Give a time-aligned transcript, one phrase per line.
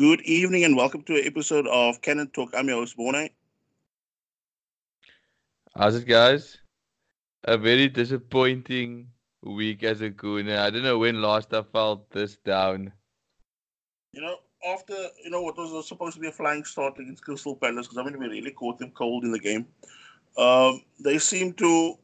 [0.00, 2.54] Good evening and welcome to an episode of Canon Talk.
[2.56, 3.28] I'm your host, Morne.
[5.76, 6.56] How's it, guys?
[7.44, 9.08] A very disappointing
[9.42, 10.58] week as a Gooner.
[10.58, 12.90] I don't know when last I felt this down.
[14.12, 14.36] You know,
[14.66, 17.98] after, you know, what was supposed to be a flying start against Crystal Palace, because
[17.98, 19.66] I mean, we really caught them cold in the game.
[20.38, 21.98] Um, they seem to,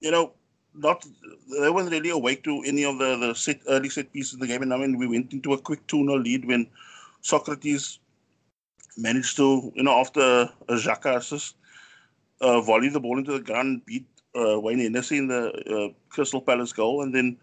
[0.00, 0.32] you know,
[0.72, 1.04] not
[1.60, 4.46] they weren't really awake to any of the, the set, early set pieces of the
[4.46, 4.62] game.
[4.62, 6.66] And I mean, we went into a quick 2 0 lead when
[7.28, 7.98] Sokratis
[8.96, 10.20] managed to, you know, after
[10.68, 11.56] a Xhaka assist,
[12.40, 15.42] uh, volley the ball into the ground, beat uh, Wayne Hennessy in the
[15.74, 17.02] uh, Crystal Palace goal.
[17.02, 17.36] And then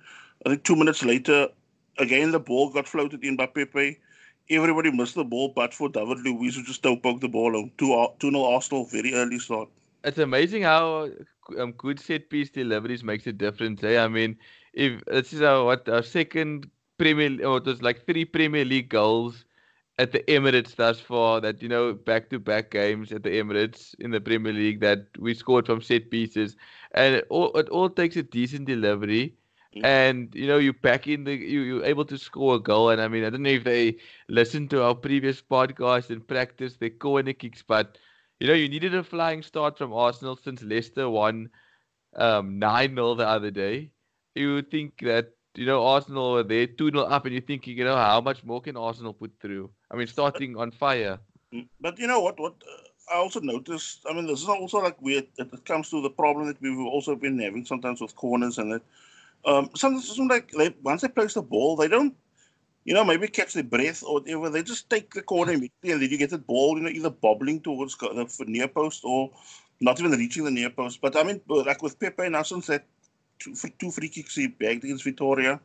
[0.45, 1.49] I think two minutes later,
[1.97, 3.99] again, the ball got floated in by Pepe.
[4.49, 7.71] Everybody missed the ball, but for David Luiz, who just don't poke the ball on
[7.77, 9.69] 2 0 Arsenal, very early start.
[10.03, 11.09] It's amazing how
[11.57, 13.83] um, good set piece deliveries makes a difference.
[13.83, 13.97] Eh?
[13.97, 14.37] I mean,
[14.73, 18.89] if this is our, what our second Premier, or it was like three Premier League
[18.89, 19.44] goals
[19.97, 23.95] at the Emirates thus far that you know back to back games at the Emirates
[23.99, 26.55] in the Premier League that we scored from set pieces
[26.93, 29.35] and it all, it all takes a decent delivery
[29.75, 29.85] mm.
[29.85, 33.01] and you know you pack in the you you're able to score a goal and
[33.01, 33.97] I mean I don't know if they
[34.27, 37.97] listened to our previous podcast and practice their corner kicks but
[38.39, 41.49] you know you needed a flying start from Arsenal since Leicester won
[42.15, 43.91] um 9-0 the other day
[44.35, 47.77] you would think that you know, Arsenal were there 2 0 up, and you're thinking,
[47.77, 49.71] you know, how much more can Arsenal put through?
[49.91, 51.19] I mean, starting on fire.
[51.53, 52.39] Mm, but you know what?
[52.39, 55.89] What uh, I also noticed, I mean, this is also like weird that it comes
[55.91, 58.81] to the problem that we've also been having sometimes with corners and that.
[59.45, 62.15] Um, sometimes like they, once they place the ball, they don't,
[62.83, 64.49] you know, maybe catch their breath or whatever.
[64.49, 67.11] They just take the corner immediately, and then you get the ball, you know, either
[67.11, 69.29] bobbling towards the near post or
[69.81, 70.99] not even reaching the near post.
[70.99, 72.85] But I mean, like with Pepe now, since that
[73.39, 75.59] two, two free kicks he bagged against Vitoria.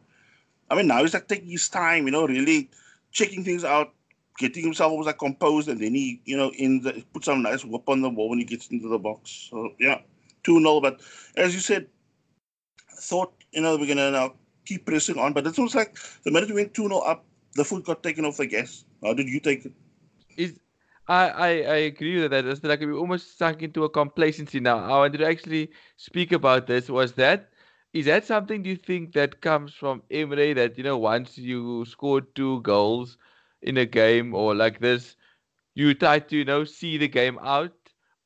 [0.70, 2.70] I mean, now he's like taking his time, you know, really
[3.12, 3.92] checking things out,
[4.40, 7.64] getting himself almost like composed, and then he, you know, in the put some nice
[7.64, 9.48] whip on the wall when he gets into the box.
[9.50, 10.00] So yeah,
[10.42, 11.00] two 0 But
[11.36, 11.88] as you said,
[13.08, 16.50] thought you know we're gonna now keep pressing on, but it's almost like the minute
[16.50, 18.84] we went two 0 up, the foot got taken off the gas.
[19.02, 19.72] How did you take it?
[20.36, 20.60] Is
[21.08, 22.44] I, I, I agree with that.
[22.46, 24.78] It's like we almost sunk into a complacency now.
[24.78, 26.88] I wanted to actually speak about this.
[26.90, 27.50] Was that
[27.92, 31.84] is that something do you think that comes from Emery that you know once you
[31.86, 33.18] score two goals
[33.62, 35.16] in a game or like this,
[35.74, 37.72] you try to you know see the game out,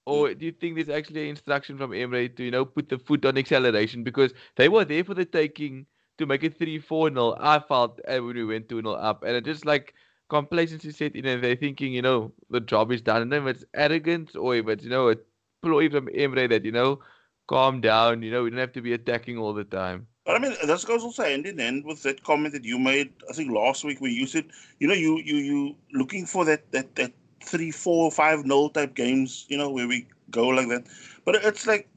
[0.06, 0.39] or mm.
[0.39, 3.25] do you think there's actually an instruction from Emery to you know put the foot
[3.25, 5.87] on acceleration because they were there for the taking
[6.19, 7.37] to make it three four nil.
[7.41, 9.94] I felt when we went two nil up, and it just like
[10.31, 13.23] complacency set in, and they're thinking you know the job is done.
[13.23, 15.17] And then if it's arrogance or if it's you know a
[15.62, 17.00] ploy from Emery that you know
[17.47, 18.23] calm down.
[18.23, 20.06] You know, we don't have to be attacking all the time.
[20.25, 23.12] But I mean, this goes also hand in hand with that comment that you made.
[23.29, 24.47] I think last week where you said,
[24.81, 27.12] you know, you you you looking for that that that
[27.43, 29.45] three, four, five nil type games.
[29.49, 30.87] You know, where we go like that.
[31.27, 31.89] But it's like,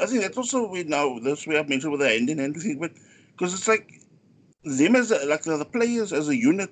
[0.00, 2.56] I think that's also we now this we have mentioned with the hand in hand
[2.56, 2.92] thing, but
[3.32, 4.00] because it's like
[4.64, 6.70] them as a, like the, the players as a unit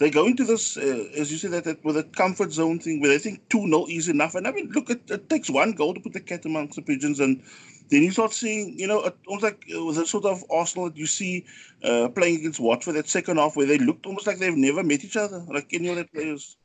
[0.00, 3.00] they go into this, uh, as you said, that, that with a comfort zone thing
[3.00, 4.34] where they think 2 0 is enough.
[4.34, 6.82] And I mean, look, it, it takes one goal to put the cat amongst the
[6.82, 7.20] pigeons.
[7.20, 7.42] And
[7.90, 10.96] then you start seeing, you know, almost like uh, with the sort of Arsenal that
[10.96, 11.44] you see
[11.82, 15.04] uh, playing against Watford that second half where they looked almost like they've never met
[15.04, 16.56] each other, like any other players.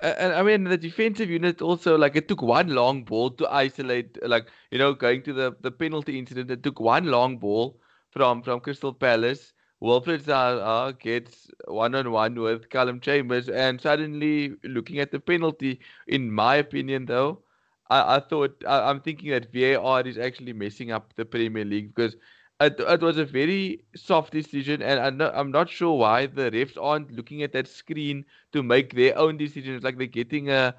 [0.00, 4.16] And I mean, the defensive unit also, like, it took one long ball to isolate,
[4.22, 7.80] like, you know, going to the, the penalty incident, it took one long ball
[8.12, 14.54] from, from Crystal Palace Wilfried Zaha gets one on one with Calum Chambers, and suddenly
[14.64, 15.78] looking at the penalty,
[16.08, 17.42] in my opinion, though,
[17.90, 21.94] I, I thought I, am thinking that VAR is actually messing up the Premier League
[21.94, 22.16] because
[22.60, 26.50] it, it was a very soft decision, and I'm not, I'm not sure why the
[26.50, 29.84] refs aren't looking at that screen to make their own decisions.
[29.84, 30.74] Like they're getting a,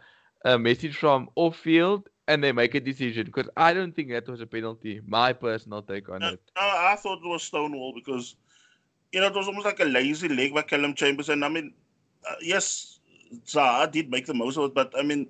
[0.46, 4.28] a message from off field and they make a decision because I don't think that
[4.28, 5.02] was a penalty.
[5.08, 6.42] My personal take on it.
[6.56, 8.36] I, I thought it was Stonewall because
[9.12, 11.30] you know, it was almost like a lazy leg by Calum Chambers.
[11.30, 11.74] And I mean,
[12.30, 13.00] uh, yes,
[13.45, 15.28] Zaha did make the most of it, but I mean,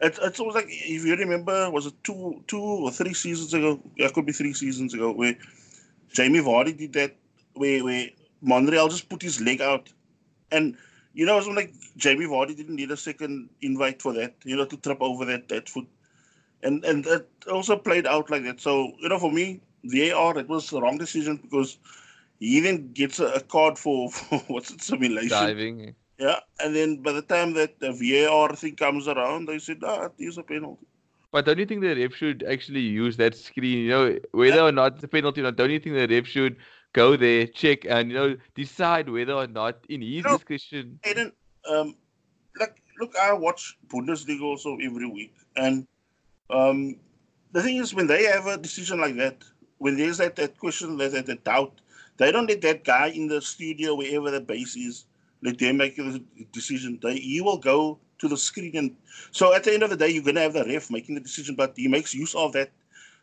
[0.00, 3.80] it, it's almost like if you remember, was it two, two or three seasons ago?
[3.96, 5.36] Yeah, it could be three seasons ago where
[6.12, 7.16] Jamie Vardy did that,
[7.54, 8.08] where where
[8.40, 9.88] Monreal just put his leg out,
[10.50, 10.76] and
[11.12, 14.56] you know, it was like Jamie Vardy didn't need a second invite for that, you
[14.56, 15.86] know, to trip over that that foot,
[16.62, 18.60] and and it also played out like that.
[18.60, 21.78] So you know, for me, VAR it was the wrong decision because
[22.38, 25.88] he even gets a, a card for, for what's it simulation diving.
[25.88, 25.92] Eh?
[26.20, 30.10] Yeah, and then by the time that the VAR thing comes around, they said, "Ah,
[30.18, 30.86] here's a penalty."
[31.32, 33.78] But don't you think the ref should actually use that screen?
[33.78, 34.64] You know, whether yeah.
[34.64, 36.56] or not it's a penalty or not, don't you think the ref should
[36.92, 40.98] go there, check, and you know, decide whether or not in his you know, discretion?
[41.04, 41.32] Aiden,
[41.70, 41.96] um,
[42.58, 45.86] like look, I watch Bundesliga also every week, and
[46.50, 46.96] um,
[47.52, 49.42] the thing is, when they have a decision like that,
[49.78, 51.80] when there's that, that question, that, that, that doubt,
[52.18, 55.06] they don't let that guy in the studio, wherever the base is,
[55.42, 56.22] let them make the
[56.52, 56.98] decision.
[57.02, 58.76] They, he will go to the screen.
[58.76, 58.96] And
[59.30, 61.20] so at the end of the day, you're going to have the ref making the
[61.20, 62.70] decision, but he makes use of that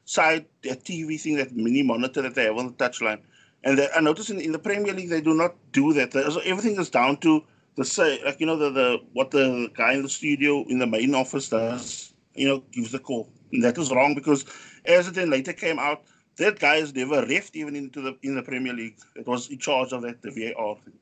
[0.06, 3.19] side, that TV thing, that mini monitor that they have on the touchline.
[3.64, 6.14] And I notice in, in the Premier League, they do not do that.
[6.14, 7.44] So everything is down to
[7.75, 10.88] the say, like, you know, the, the what the guy in the studio in the
[10.88, 13.30] main office does, you know, gives the call.
[13.52, 14.46] And that is wrong because
[14.86, 16.04] as it then later came out,
[16.38, 18.98] that guy has never refed even into the in the Premier League.
[19.16, 20.94] It was in charge of that the VAR thing.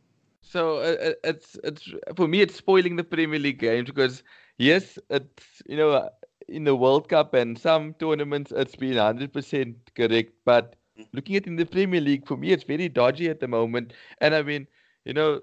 [0.56, 4.24] So uh, it's it's for me it's spoiling the Premier League games because
[4.58, 6.10] yes, it's you know
[6.48, 10.76] in the World Cup and some tournaments it's been 100% correct, but
[11.14, 13.94] looking at in the Premier League for me it's very dodgy at the moment.
[14.22, 14.68] And I mean,
[15.06, 15.42] you know,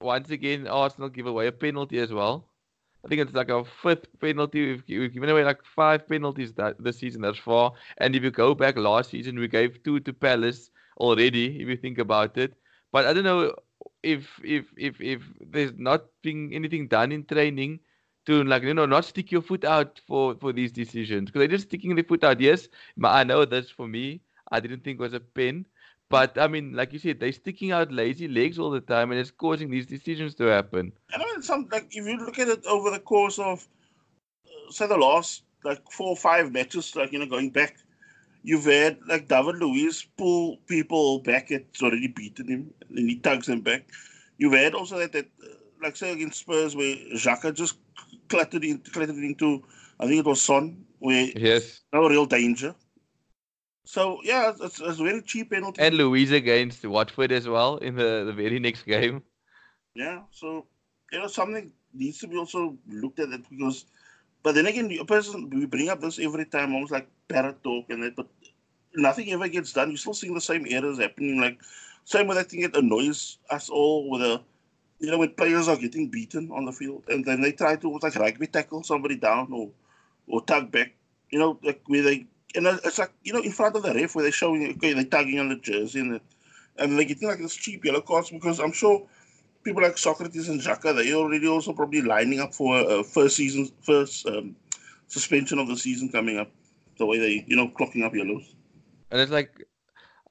[0.00, 2.48] once again Arsenal give away a penalty as well.
[3.04, 4.66] I think it's like a fifth penalty.
[4.66, 7.72] We've, we've given away like five penalties that this season thus far.
[7.98, 11.60] And if you go back last season, we gave two to Palace already.
[11.60, 12.54] If you think about it,
[12.92, 13.54] but I don't know
[14.02, 17.80] if if if if there's not being anything done in training
[18.26, 21.56] to like you know not stick your foot out for for these decisions because they're
[21.56, 22.40] just sticking their foot out.
[22.40, 22.68] Yes,
[23.02, 24.22] I know that's for me.
[24.50, 25.66] I didn't think was a pen,
[26.08, 29.20] but I mean, like you said, they're sticking out lazy legs all the time, and
[29.20, 30.92] it's causing these decisions to happen.
[31.12, 33.66] And I mean, some like if you look at it over the course of
[34.46, 37.76] uh, say the last like four or five matches, like you know going back,
[38.42, 43.46] you've had like David Luiz pull people back it's already beaten him and he tugs
[43.46, 43.86] them back.
[44.38, 47.76] You've had also that, that uh, like say against Spurs where Xhaka just
[48.28, 49.62] cluttered, in, cluttered into,
[50.00, 52.74] I think it was Son, where yes, no real danger.
[53.84, 55.82] So yeah, it's, it's a very cheap penalty.
[55.82, 59.22] And Luiz against Watford as well in the, the very next game.
[59.94, 60.66] Yeah, so
[61.12, 63.84] you know something needs to be also looked at it because
[64.42, 67.86] but then again, a person we bring up this every time, almost like parrot talk
[67.90, 68.28] and that, but
[68.94, 69.90] nothing ever gets done.
[69.90, 71.40] You're still seeing the same errors happening.
[71.40, 71.60] Like
[72.04, 74.42] same with that thing that annoys us all with a
[75.00, 77.88] you know, when players are getting beaten on the field and then they try to
[78.02, 79.70] like rugby tackle somebody down or
[80.28, 80.92] or tug back,
[81.30, 84.14] you know, like where they and it's like you know in front of the ref
[84.14, 86.20] where they're showing okay they're tugging on the jersey and
[86.78, 89.06] and they're getting like this cheap yellow cards because I'm sure
[89.64, 93.70] people like Sokratis and Xhaka, they already also probably lining up for a first season,
[93.82, 94.56] first um,
[95.06, 96.50] suspension of the season coming up.
[96.98, 98.54] The way they, you know, clocking up yellows.
[99.10, 99.66] And it's like,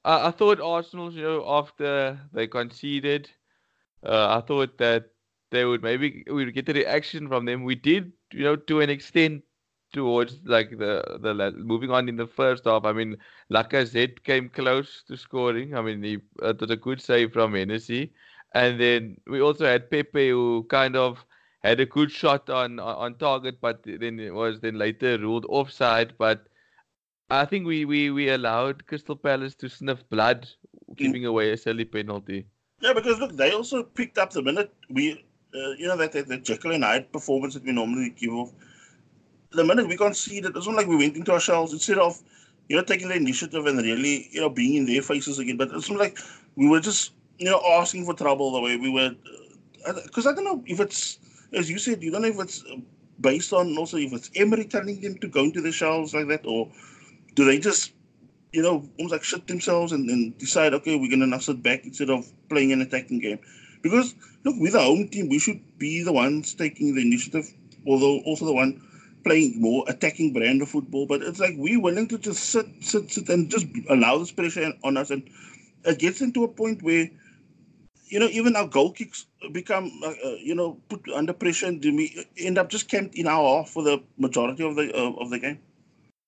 [0.04, 3.28] I, I thought Arsenal, you know, after they conceded,
[4.04, 5.10] uh, I thought that
[5.50, 7.64] they would maybe we would get the reaction from them.
[7.64, 9.42] We did, you know, to an extent
[9.92, 12.84] towards like the the moving on in the first half.
[12.84, 13.16] I mean,
[13.50, 15.76] Lacazette came close to scoring.
[15.76, 18.12] I mean, he uh, was a good save from Hennessy.
[18.54, 21.24] And then we also had Pepe, who kind of
[21.62, 26.14] had a good shot on on target, but then it was then later ruled offside.
[26.18, 26.46] But
[27.32, 30.48] I think we, we, we allowed Crystal Palace to sniff blood,
[30.96, 32.46] giving away a silly penalty.
[32.80, 35.24] Yeah, because look, they also picked up the minute we,
[35.54, 38.52] uh, you know, that, that, Jekyll and Hyde performance that we normally give off.
[39.52, 42.20] The minute we conceded, it's not like we went into our shells instead of,
[42.68, 45.56] you know, taking the initiative and really, you know, being in their faces again.
[45.56, 46.18] But it's not like
[46.56, 49.14] we were just you know, asking for trouble the way we were.
[50.04, 51.18] Because uh, I don't know if it's,
[51.52, 52.64] as you said, you don't know if it's
[53.20, 56.46] based on also if it's Emery telling them to go into the shells like that,
[56.46, 56.70] or
[57.34, 57.92] do they just,
[58.52, 61.62] you know, almost like shut themselves and, and decide, okay, we're going to now sit
[61.62, 63.38] back instead of playing an attacking game.
[63.82, 67.46] Because, look, with our own team, we should be the ones taking the initiative,
[67.86, 68.80] although also the one
[69.24, 71.06] playing more attacking brand of football.
[71.06, 74.72] But it's like we're willing to just sit, sit, sit, and just allow this pressure
[74.84, 75.10] on us.
[75.10, 75.28] And
[75.84, 77.08] it gets into a point where
[78.12, 81.82] you know, even our goal kicks become, uh, uh, you know, put under pressure, and
[81.82, 85.30] we end up just camped in our half for the majority of the uh, of
[85.30, 85.58] the game.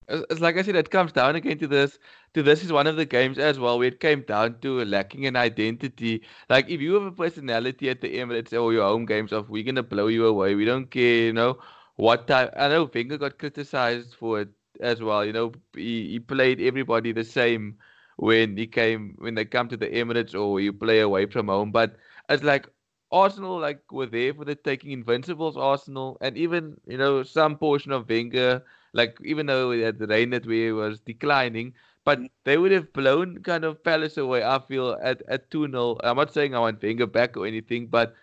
[0.09, 1.99] It's like I said, it comes down again to this.
[2.35, 5.27] To this is one of the games as well where it came down to lacking
[5.27, 6.23] an identity.
[6.49, 9.63] Like if you have a personality at the Emirates or your home games of we're
[9.65, 11.59] gonna blow you away, we don't care, you know
[11.97, 12.51] what time.
[12.57, 14.49] I know Wenger got criticized for it
[14.81, 15.25] as well.
[15.25, 17.79] You know he, he played everybody the same
[18.17, 21.73] when he came when they come to the Emirates or you play away from home.
[21.73, 21.97] But
[22.29, 22.67] it's like
[23.15, 27.93] Arsenal like were there for the taking Invincibles Arsenal and even you know some portion
[27.93, 32.29] of Wenger like even though at the reign that we was declining but mm.
[32.45, 36.35] they would have blown kind of Palace away I feel at at 2-0 I'm not
[36.35, 38.15] saying I want Wenger back or anything but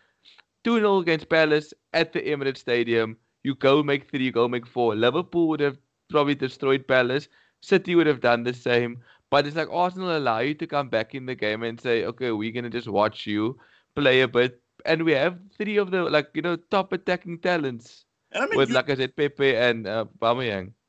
[0.66, 3.18] 2-0 against Palace at the Emirates Stadium.
[3.44, 5.78] You go make 3 you go make 4 Liverpool would have
[6.10, 7.30] probably destroyed Palace.
[7.62, 11.16] City would have done the same but it's like Arsenal allow you to come back
[11.16, 13.58] in the game and say, okay, we're gonna just watch you
[13.96, 18.06] play a bit, and we have three of the like you know top attacking talents.
[18.36, 20.06] I mean, with you, like I said, Pepe and uh.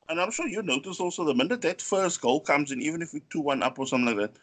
[0.09, 3.13] And I'm sure you notice also the minute that first goal comes in, even if
[3.13, 4.39] we two one up or something like that,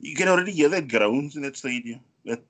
[0.00, 2.00] you can already hear that groans in that stadium.
[2.24, 2.42] That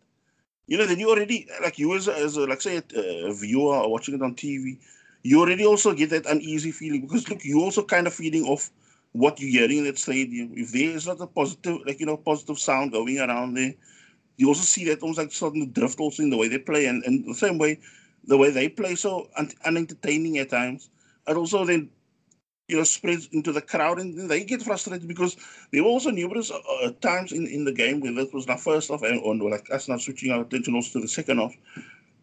[0.66, 3.32] you know, then you already like you as a, as a like say a, a
[3.34, 4.78] viewer or watching it on TV,
[5.22, 8.70] you already also get that uneasy feeling because look, you also kind of feeding off
[9.14, 10.52] what you're hearing in that stadium.
[10.54, 13.74] If there is not a positive, like you know, positive sound going around there,
[14.36, 17.02] you also see that almost like sudden drift also in the way they play, and,
[17.04, 17.78] and the same way,
[18.24, 20.90] the way they play so un- unentertaining at times.
[21.26, 21.88] And also then
[22.68, 25.36] you know, spreads into the crowd and they get frustrated because
[25.70, 28.56] there were also numerous uh, uh, times in, in the game where that was the
[28.56, 31.54] first half and on like us not switching our attention also to the second half,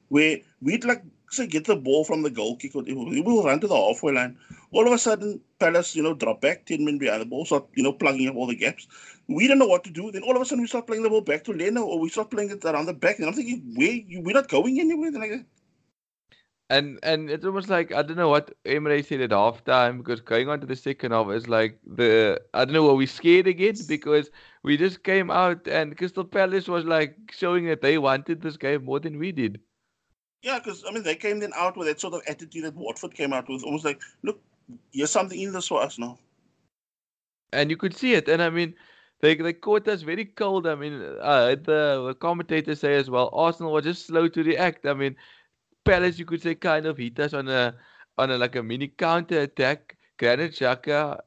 [0.10, 3.60] where we'd like say get the ball from the goal kick or we will run
[3.60, 4.38] to the halfway line.
[4.74, 7.66] All of a sudden, Palace, you know, drop back 10 men behind the ball, start,
[7.76, 8.88] you know, plugging up all the gaps.
[9.28, 10.12] We don't know what to do.
[10.12, 12.10] Then all of a sudden we start playing the ball back to Leno or we
[12.10, 13.20] start playing it around the back.
[13.20, 15.12] And I'm thinking, where you we're not going anywhere.
[15.12, 15.46] Like
[16.72, 20.48] and and it's almost like I don't know what Emery said at halftime because going
[20.48, 23.76] on to the second half is like the I don't know were we scared again
[23.88, 24.32] because
[24.64, 28.86] we just came out and Crystal Palace was like showing that they wanted this game
[28.86, 29.60] more than we did.
[30.44, 33.14] Yeah, because I mean they came then out with that sort of attitude that Watford
[33.14, 34.42] came out with, almost like, look,
[34.92, 36.18] here's something in this for us now.
[37.54, 38.76] And you could see it, and I mean.
[39.24, 40.66] They, they caught us very cold.
[40.66, 43.30] I mean, heard the, the commentators say as well.
[43.34, 44.88] Arsenal was just slow to react.
[44.88, 45.16] I mean,
[45.86, 47.76] Palace, you could say, kind of hit us on a
[48.18, 49.96] on a like a mini counter attack.
[50.18, 51.20] Granit Xhaka,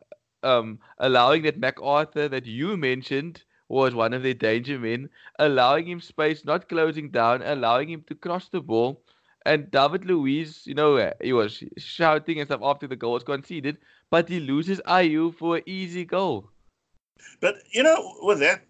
[0.42, 5.08] um, allowing that McArthur that you mentioned was one of their danger men,
[5.38, 9.03] allowing him space, not closing down, allowing him to cross the ball.
[9.46, 13.76] And David Luiz, you know, he was shouting and stuff after the goal was conceded,
[14.10, 16.50] but he loses Ayew for an easy goal.
[17.40, 18.62] But you know, with that,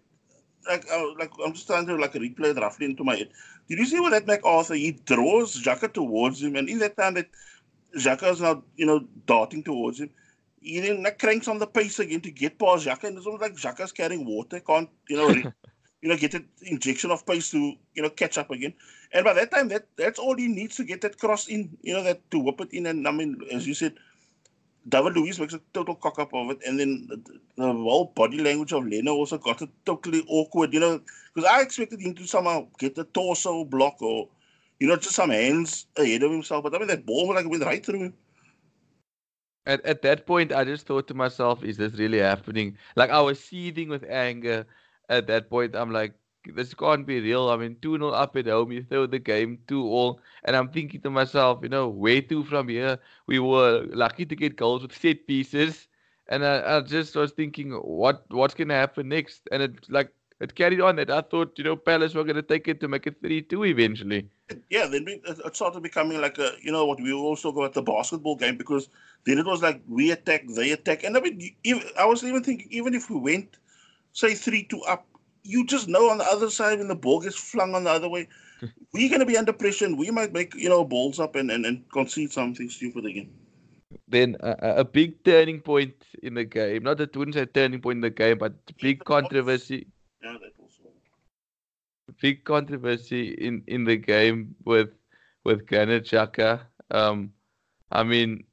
[0.67, 3.29] like, uh, like I'm just trying to like replay it roughly into my head.
[3.69, 4.77] Did you see what that McArthur?
[4.77, 7.27] He draws Xhaka towards him, and in that time that
[7.97, 10.09] Xhaka is now, you know, darting towards him,
[10.61, 13.41] he then like, cranks on the pace again to get past Xhaka, and it's almost
[13.41, 15.47] like Xhaka's carrying water, can't, you know, re-
[16.01, 18.73] you know, get an injection of pace to, you know, catch up again.
[19.15, 21.93] And by that time, that that's all he needs to get that cross in, you
[21.93, 22.85] know, that to whip it in.
[22.85, 23.93] And I mean, as you said,
[24.89, 28.39] David Luiz makes a total cock up of it, and then the, the whole body
[28.39, 30.99] language of Leno also got it totally awkward, you know,
[31.33, 34.27] because I expected him to somehow get the torso block or,
[34.81, 36.63] you know, just some hands ahead of himself.
[36.63, 38.13] But I mean, that ball like went right through him.
[39.65, 43.21] At at that point, I just thought to myself, "Is this really happening?" Like I
[43.21, 44.67] was seething with anger.
[45.07, 46.13] At that point, I'm like,
[46.53, 47.49] this can't be real.
[47.49, 50.19] I mean, 2 0 up at home, you throw the game 2 all.
[50.43, 52.99] And I'm thinking to myself, you know, where to from here?
[53.27, 55.87] We were lucky to get goals with set pieces.
[56.27, 59.47] And I, I just was thinking, what what's going to happen next?
[59.51, 60.11] And it like
[60.41, 62.87] it carried on that I thought, you know, Palace were going to take it to
[62.87, 64.27] make it 3 2 eventually.
[64.69, 67.81] Yeah, then it started becoming like a, you know, what we also go at the
[67.81, 68.89] basketball game because
[69.25, 71.03] then it was like we attack, they attack.
[71.03, 71.55] And I mean,
[71.97, 73.57] I was even thinking, even if we went,
[74.13, 75.07] say, 3 2 up,
[75.45, 78.09] you just know on the other side when the ball gets flung on the other
[78.09, 78.27] way,
[78.93, 81.51] we're going to be under pressure and we might make, you know, balls up and,
[81.51, 83.29] and, and concede something stupid again.
[84.07, 87.97] Then a, a big turning point in the game, not a wouldn't say turning point
[87.97, 89.87] in the game, but big controversy.
[90.23, 90.91] Yeah, that also.
[92.21, 94.89] Big controversy in, in the game with
[95.43, 96.61] with Granit Xhaka.
[96.91, 97.31] Um,
[97.91, 98.43] I mean,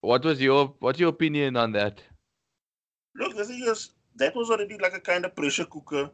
[0.00, 2.02] what was your what's your opinion on that?
[3.14, 6.10] Look, the thing is, that was already like a kind of pressure cooker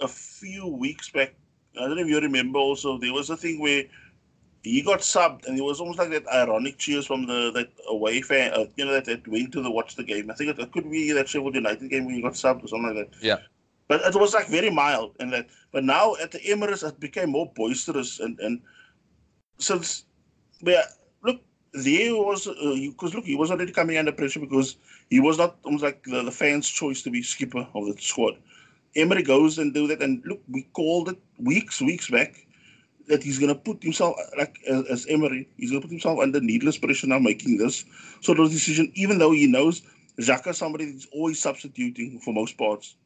[0.00, 1.34] a few weeks back.
[1.76, 3.84] I don't know if you remember also, there was a thing where
[4.62, 8.20] he got subbed and it was almost like that ironic cheers from the that away
[8.20, 10.30] fan, uh, you know, that, that went to the watch the game.
[10.30, 12.68] I think it, it, could be that Sheffield United game when he got subbed or
[12.68, 13.22] something like that.
[13.22, 13.38] Yeah.
[13.86, 15.46] But it was like very mild and that.
[15.72, 18.60] But now at the Emirates, it became more boisterous and and
[19.58, 20.04] since,
[20.60, 20.84] yeah,
[21.22, 21.40] look,
[21.72, 24.76] there was because uh, look, he was already coming under pressure because
[25.10, 28.34] he was not almost like the, the fans' choice to be skipper of the squad.
[28.96, 32.46] Emery goes and do that, and look, we called it weeks, weeks back
[33.08, 36.18] that he's going to put himself like as, as Emery, he's going to put himself
[36.18, 37.84] under needless pressure now making this
[38.20, 39.82] sort of decision, even though he knows
[40.20, 42.96] Xhaka somebody that's always substituting for most parts.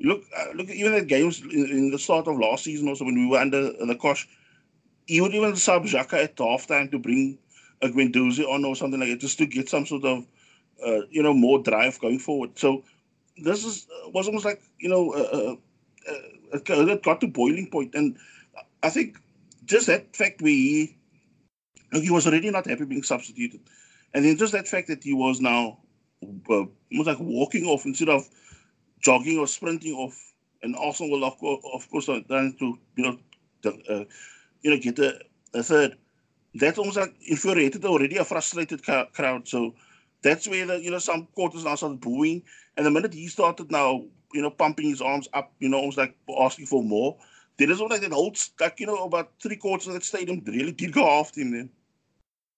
[0.00, 3.14] Look, uh, look, even at games in, in, the start of last season, also when
[3.14, 4.26] we were under the cosh,
[5.06, 7.38] he would even sub Xhaka at halftime to bring
[7.82, 10.26] a Guendouzi on or something like that, just to get some sort of
[10.84, 12.58] uh, you know more drive going forward.
[12.58, 12.84] So
[13.36, 15.56] this is was almost like you know uh, uh,
[16.10, 18.16] uh it got to boiling point, and
[18.82, 19.18] I think
[19.64, 23.60] just that fact where he was already not happy being substituted,
[24.12, 25.78] and then just that fact that he was now
[26.50, 28.28] uh, almost like walking off instead of
[29.00, 33.18] jogging or sprinting off, and Arsenal will of course, of course trying to you know
[33.66, 34.04] uh,
[34.62, 35.20] you know, get a,
[35.54, 35.96] a third.
[36.54, 39.48] That almost like infuriated already a frustrated crowd.
[39.48, 39.74] So
[40.24, 42.42] that's where the, you know some quarters now started booing,
[42.76, 44.02] and the minute he started now,
[44.32, 47.16] you know, pumping his arms up, you know, almost like asking for more.
[47.58, 50.72] There is like that whole like you know about three quarters of that stadium really
[50.72, 51.70] did go after him then.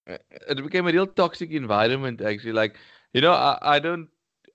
[0.09, 0.17] Uh,
[0.49, 2.53] it became a real toxic environment actually.
[2.53, 2.77] Like
[3.13, 4.07] you know, I, I don't.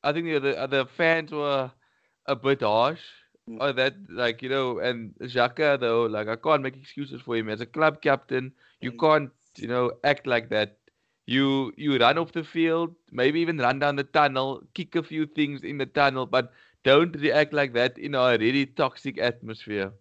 [0.02, 1.70] I think the other the fans were
[2.26, 3.00] a bit harsh.
[3.48, 3.60] Mm.
[3.60, 7.48] Or that, like you know, and Xhaka though, like I can't make excuses for him
[7.48, 8.52] as a club captain.
[8.80, 9.00] You mm.
[9.00, 10.78] can't, you know, act like that
[11.32, 15.26] you you run off the field, maybe even run down the tunnel, kick a few
[15.26, 16.52] things in the tunnel, but
[16.84, 19.92] don't react like that in a really toxic atmosphere.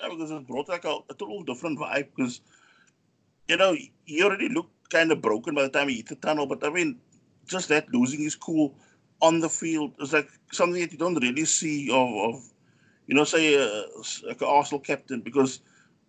[0.00, 2.08] Yeah, because it brought like a, a total different vibe.
[2.14, 2.40] Because
[3.48, 6.46] you know he already looked kind of broken by the time he hit the tunnel,
[6.46, 6.98] but I mean,
[7.46, 8.74] just that losing his cool
[9.20, 12.42] on the field is like something that you don't really see of, of
[13.06, 13.82] you know, say uh,
[14.26, 15.20] like an Arsenal captain.
[15.20, 15.60] Because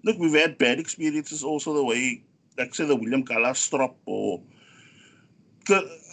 [0.04, 2.24] look, we've had bad experiences also the way
[2.58, 4.42] like say the William Gallas strop or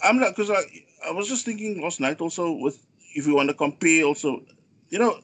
[0.03, 0.61] I'm not because I
[1.07, 2.79] I was just thinking last night also with
[3.15, 4.41] if you want to compare also
[4.89, 5.19] you know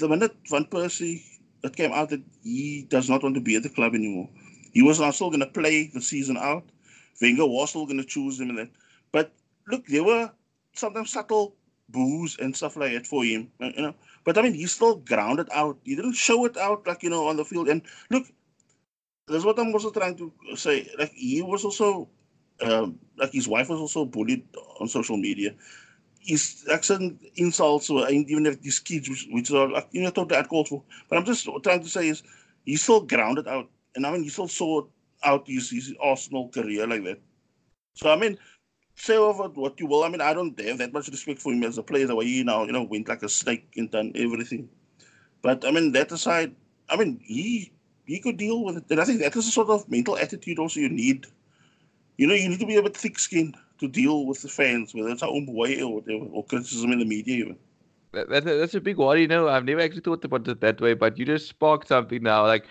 [0.00, 1.22] the minute Van Persie
[1.62, 4.28] it came out that he does not want to be at the club anymore.
[4.72, 6.64] He was not still going to play the season out.
[7.20, 8.70] Wenger was still going to choose him and that.
[9.10, 9.32] But
[9.68, 10.30] look, there were
[10.74, 11.56] sometimes subtle
[11.88, 13.94] boos and stuff like that for him, you know.
[14.24, 15.78] But I mean, he still grounded out.
[15.84, 17.68] He didn't show it out like you know on the field.
[17.68, 18.26] And look,
[19.28, 20.88] that's what I'm also trying to say.
[20.98, 22.08] Like he was also,
[22.60, 24.44] um, like his wife was also bullied
[24.80, 25.54] on social media.
[26.20, 30.38] His accent insults or even if these kids, which, which are like you know totally
[30.40, 30.82] uncalled for.
[31.08, 32.22] But I'm just trying to say is
[32.64, 34.82] he's still grounded out, and I mean he still saw
[35.24, 37.20] out his, his Arsenal career like that.
[37.94, 38.38] So I mean,
[38.94, 40.04] say over what you will.
[40.04, 42.06] I mean, I don't have that much respect for him as a player.
[42.06, 44.68] The way he now you know went like a snake and done everything.
[45.42, 46.54] But I mean, that aside,
[46.88, 47.72] I mean he
[48.06, 48.84] he could deal with it.
[48.90, 51.26] And I think that is the sort of mental attitude also you need.
[52.16, 54.94] You know, you need to be a bit thick skinned to deal with the fans,
[54.94, 57.56] whether it's our own way or whatever, or criticism in the media even.
[58.12, 59.48] That, that's, a, that's a big worry, you know.
[59.48, 62.46] I've never actually thought about it that way, but you just sparked something now.
[62.46, 62.66] Like,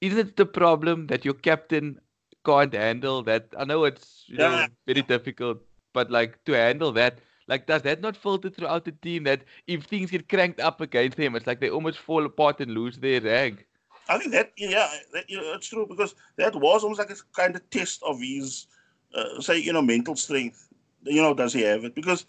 [0.00, 2.00] is it the problem that your captain
[2.44, 3.46] can't handle that?
[3.56, 4.48] I know it's you yeah.
[4.48, 5.58] know very difficult,
[5.92, 9.84] but like to handle that, like does that not filter throughout the team that if
[9.84, 13.20] things get cranked up against them, it's like they almost fall apart and lose their
[13.20, 13.64] rag?
[14.08, 17.16] I think that yeah, that, you know, it's true because that was almost like a
[17.34, 18.66] kind of test of his,
[19.14, 20.68] uh, say you know, mental strength.
[21.04, 21.94] You know, does he have it?
[21.94, 22.24] Because,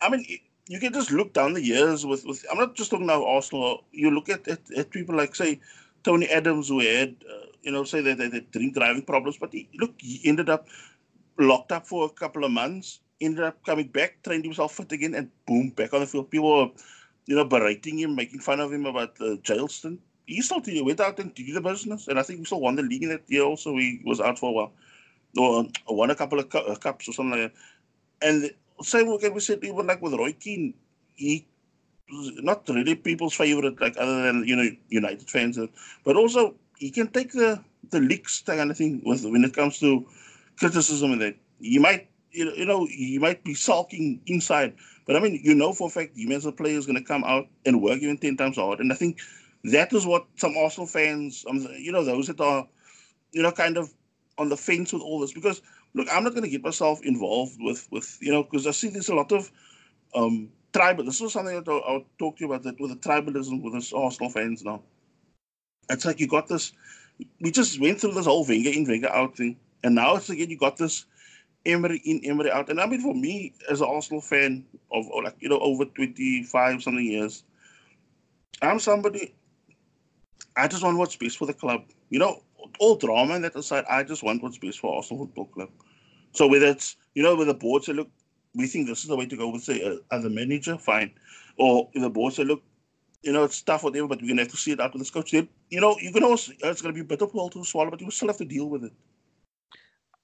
[0.00, 0.24] I mean,
[0.68, 2.44] you can just look down the years with with.
[2.50, 3.84] I'm not just talking about Arsenal.
[3.90, 5.60] You look at at, at people like say
[6.02, 9.52] Tony Adams who had uh, you know say that they had drink driving problems, but
[9.52, 10.68] he, look, he ended up
[11.38, 13.00] locked up for a couple of months.
[13.20, 16.30] Ended up coming back, trained himself fit again, and boom, back on the field.
[16.30, 16.70] People were,
[17.26, 21.00] you know, berating him, making fun of him about the jail stint he still went
[21.00, 23.28] out and did the business, and I think we still won the league in that
[23.28, 23.42] year.
[23.42, 24.72] Also, he was out for a while,
[25.36, 28.26] or won a couple of cu- uh, cups or something like that.
[28.26, 28.50] And
[28.82, 30.74] same again, we said even like with Roy Keane,
[31.14, 31.46] he
[32.08, 35.58] not really people's favorite, like other than you know United fans,
[36.04, 39.78] but also he can take the the leaks kind of thing with when it comes
[39.80, 40.06] to
[40.58, 41.36] criticism and that.
[41.60, 44.74] He might you know he might be sulking inside,
[45.06, 47.04] but I mean you know for a fact he as a player is going to
[47.04, 49.18] come out and work even ten times hard, and I think
[49.64, 52.66] that is what some Arsenal fans, um, you know, those that are,
[53.32, 53.92] you know, kind of
[54.38, 55.32] on the fence with all this.
[55.32, 55.62] Because
[55.94, 58.88] look, I'm not going to get myself involved with, with you know, because I see
[58.88, 59.50] there's a lot of
[60.14, 61.04] um, tribal.
[61.04, 63.74] This was something that I'll, I'll talk to you about that with the tribalism with
[63.74, 64.82] us Arsenal fans now.
[65.90, 66.72] It's like you got this.
[67.40, 70.50] We just went through this whole Wenger in, Wenger out thing, and now it's again
[70.50, 71.06] you got this
[71.64, 72.68] Emery in, Emery out.
[72.68, 76.82] And I mean, for me as an Arsenal fan of like you know over 25
[76.82, 77.44] something years,
[78.62, 79.34] I'm somebody
[80.56, 81.84] I just want what's best for the club.
[82.10, 82.42] You know,
[82.78, 85.70] all drama and that aside, I just want what's best for Arsenal Football Club.
[86.32, 88.10] So whether it's, you know, with the board say, look,
[88.54, 91.12] we think this is the way to go with, say, uh, as a manager, fine.
[91.58, 92.62] Or if the board say, look,
[93.22, 95.10] you know, it's tough, whatever, but we're to have to see it out with this
[95.10, 95.32] coach.
[95.32, 97.90] Then, you know, you can also, it's going to be a bitter pill to swallow,
[97.90, 98.92] but you still have to deal with it.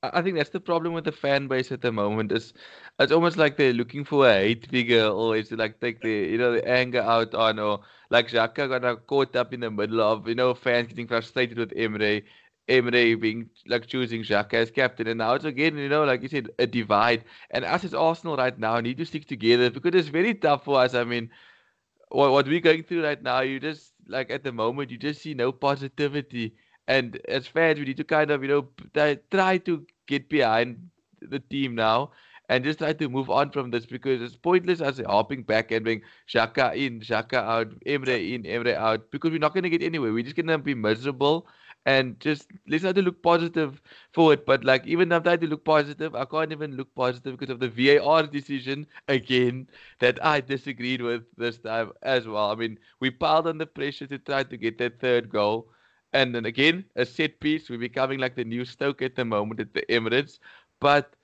[0.03, 2.33] I think that's the problem with the fan base at the moment.
[2.33, 2.55] Is
[2.99, 6.39] it's almost like they're looking for a hate figure, or it's like take the you
[6.39, 10.27] know the anger out on, or like Xhaka got caught up in the middle of
[10.27, 12.25] you know fans getting frustrated with Emery,
[12.69, 16.29] Emery being like choosing Xhaka as captain, and now it's again you know like you
[16.29, 17.25] said a divide.
[17.51, 20.81] And us as Arsenal right now need to stick together because it's very tough for
[20.81, 20.95] us.
[20.95, 21.31] I mean,
[22.09, 25.23] what what we're going through right now, you just like at the moment you just
[25.23, 26.55] see no positivity
[26.91, 30.91] and as fans, we need to kind of, you know, try to get behind
[31.23, 32.11] the team now
[32.49, 35.85] and just try to move on from this because it's pointless us hopping back and
[35.85, 39.83] being Xhaka in, Xhaka out, Emery in, Emery out because we're not going to get
[39.85, 40.13] anywhere.
[40.13, 41.47] We're just going to be miserable
[41.87, 43.81] and just let's try to look positive
[44.13, 44.45] forward.
[44.45, 47.53] But like even though I'm trying to look positive, I can't even look positive because
[47.53, 49.69] of the VAR decision again
[50.01, 52.51] that I disagreed with this time as well.
[52.51, 55.69] I mean, we piled on the pressure to try to get that third goal.
[56.13, 57.71] And then again, a set piece.
[57.71, 60.39] We're becoming like the new Stoke at the moment at the Emirates.
[60.81, 61.15] But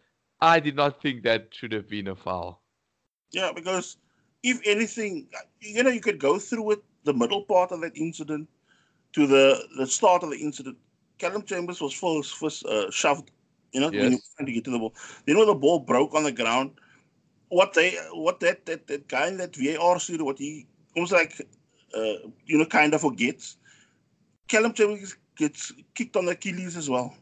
[0.40, 2.62] I did not think that should have been a foul.
[3.32, 3.96] Yeah, because
[4.42, 5.28] if anything,
[5.60, 8.48] you know, you could go through it, the middle part of that incident
[9.12, 10.76] to the, the start of the incident.
[11.18, 13.30] Calum Chambers was first, first uh, shoved,
[13.72, 14.02] you know, yes.
[14.02, 14.94] when he was trying to get to the ball.
[15.24, 16.72] Then when the ball broke on the ground,
[17.48, 21.40] what they, what that, that, that guy in that VAR studio, what he almost like,
[21.96, 23.56] uh, you know, kind of forgets,
[24.48, 27.14] Calum Chambers gets kicked on Achilles as well.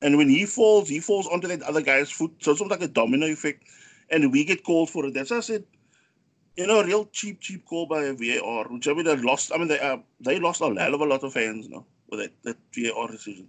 [0.00, 2.32] And when he falls, he falls onto that other guy's foot.
[2.40, 3.64] So it's like a domino effect.
[4.10, 5.14] And we get called for it.
[5.14, 5.64] That's why I said,
[6.56, 9.52] you know, a real cheap, cheap call by a VAR, which I mean, they lost.
[9.54, 12.20] I mean, they uh, they lost a hell of a lot of fans now with
[12.20, 13.46] that, that VAR decision.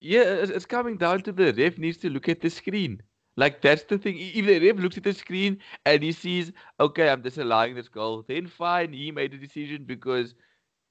[0.00, 3.02] Yeah, it's coming down to the ref needs to look at the screen.
[3.36, 4.16] Like that's the thing.
[4.18, 8.24] If the ref looks at the screen and he sees, okay, I'm disallowing this goal,
[8.28, 10.34] then fine, he made a decision because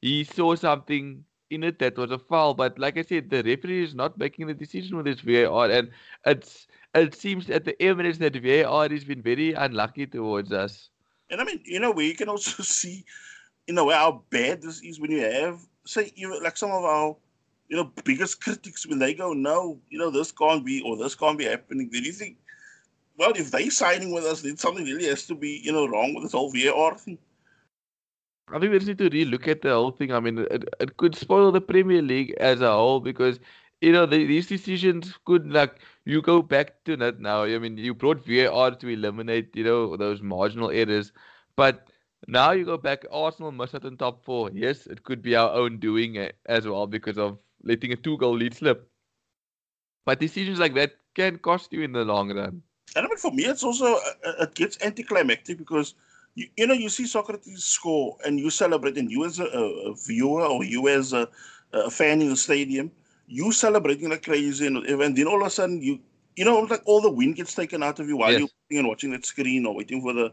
[0.07, 2.53] he saw something in it that was a foul.
[2.53, 5.91] But like I said, the referee is not making the decision with this VAR, and
[6.25, 10.89] it's it seems at the Emirates that VAR has been very unlucky towards us.
[11.29, 13.03] And I mean, you know, we can also see,
[13.67, 17.15] you know, how bad this is when you have, say, like some of our,
[17.67, 21.15] you know, biggest critics when they go, no, you know, this can't be or this
[21.15, 21.89] can't be happening.
[21.91, 22.37] Then you think,
[23.17, 26.13] well, if they signing with us, then something really has to be, you know, wrong
[26.13, 27.17] with this whole VAR thing.
[28.49, 30.13] I think we just need to re-look at the whole thing.
[30.13, 33.39] I mean, it, it could spoil the Premier League as a whole because
[33.81, 37.43] you know the, these decisions could like you go back to that now.
[37.43, 41.11] I mean, you brought VAR to eliminate you know those marginal errors,
[41.57, 41.89] but
[42.27, 43.05] now you go back.
[43.11, 44.49] Arsenal must have in top four.
[44.53, 48.53] Yes, it could be our own doing as well because of letting a two-goal lead
[48.53, 48.89] slip.
[50.05, 52.61] But decisions like that can cost you in the long run.
[52.95, 55.95] And I mean, for me, it's also uh, it gets anticlimactic because
[56.37, 59.95] you, you know you see Sokratis score and you celebrate, and you as a, a
[60.05, 61.27] viewer or you as a,
[61.73, 62.91] a, fan in the stadium,
[63.27, 65.99] you celebrating like crazy, and, and then all of a sudden you
[66.35, 68.39] you know like all the wind gets taken out of you while yes.
[68.39, 70.31] you're sitting and watching that screen or waiting for the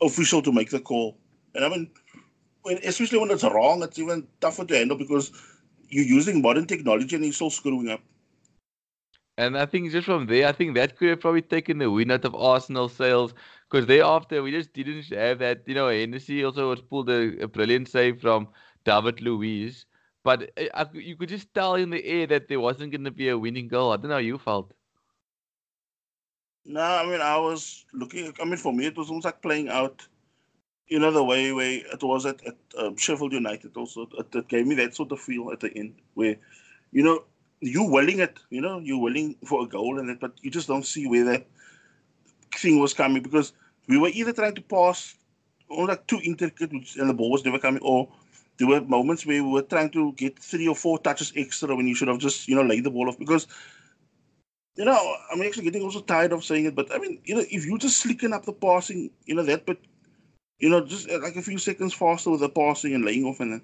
[0.00, 1.18] official to make the call.
[1.54, 1.90] And I mean,
[2.62, 5.30] when, especially when it's wrong, it's even tougher to handle because
[5.90, 8.00] you're using modern technology and you're still screwing up.
[9.36, 12.12] And I think just from there, I think that could have probably taken the win
[12.12, 13.34] out of Arsenal sails
[13.74, 15.62] because thereafter we just didn't have that.
[15.66, 18.46] You know, Hennessy also was pulled a, a brilliant save from
[18.84, 19.84] David Luiz,
[20.22, 23.10] but I, I, you could just tell in the air that there wasn't going to
[23.10, 23.90] be a winning goal.
[23.92, 24.72] I don't know how you felt.
[26.64, 28.32] No, I mean I was looking.
[28.40, 30.06] I mean for me it was almost like playing out,
[30.86, 33.76] you know, the way way it was at, at um, Sheffield United.
[33.76, 36.36] Also, it, it gave me that sort of feel at the end where,
[36.92, 37.24] you know,
[37.60, 38.38] you're willing it.
[38.50, 41.24] You know, you're willing for a goal and that, but you just don't see where
[41.24, 41.48] that
[42.54, 43.52] thing was coming because
[43.88, 45.16] we were either trying to pass
[45.68, 48.08] or like too intricate and the ball was never coming, or
[48.58, 51.86] there were moments where we were trying to get three or four touches extra when
[51.86, 53.46] you should have just you know laid the ball off because.
[54.76, 57.44] You know, I'm actually getting also tired of saying it, but I mean, you know,
[57.48, 59.78] if you just slicken up the passing, you know, that, but,
[60.58, 63.38] you know, just uh, like a few seconds faster with the passing and laying off
[63.38, 63.62] and then,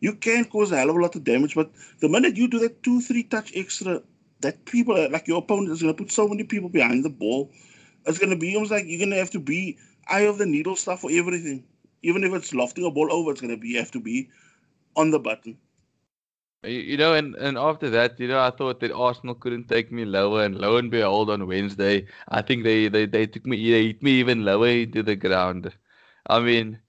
[0.00, 1.54] you can cause a hell of a lot of damage.
[1.54, 4.02] But the minute you do that two, three touch extra,
[4.40, 7.52] that people, like your opponent, is going to put so many people behind the ball
[8.08, 11.00] it's to be almost like you're to have to be eye of the needle stuff
[11.00, 11.64] for everything.
[12.02, 14.30] Even if it's lofting a ball over, it's to be you have to be
[14.96, 15.58] on the button.
[16.64, 20.04] You know, and, and after that, you know, I thought that Arsenal couldn't take me
[20.04, 23.86] lower, and lo and behold, on Wednesday, I think they, they, they took me, they
[23.88, 25.72] hit me even lower into the ground.
[26.26, 26.80] I mean,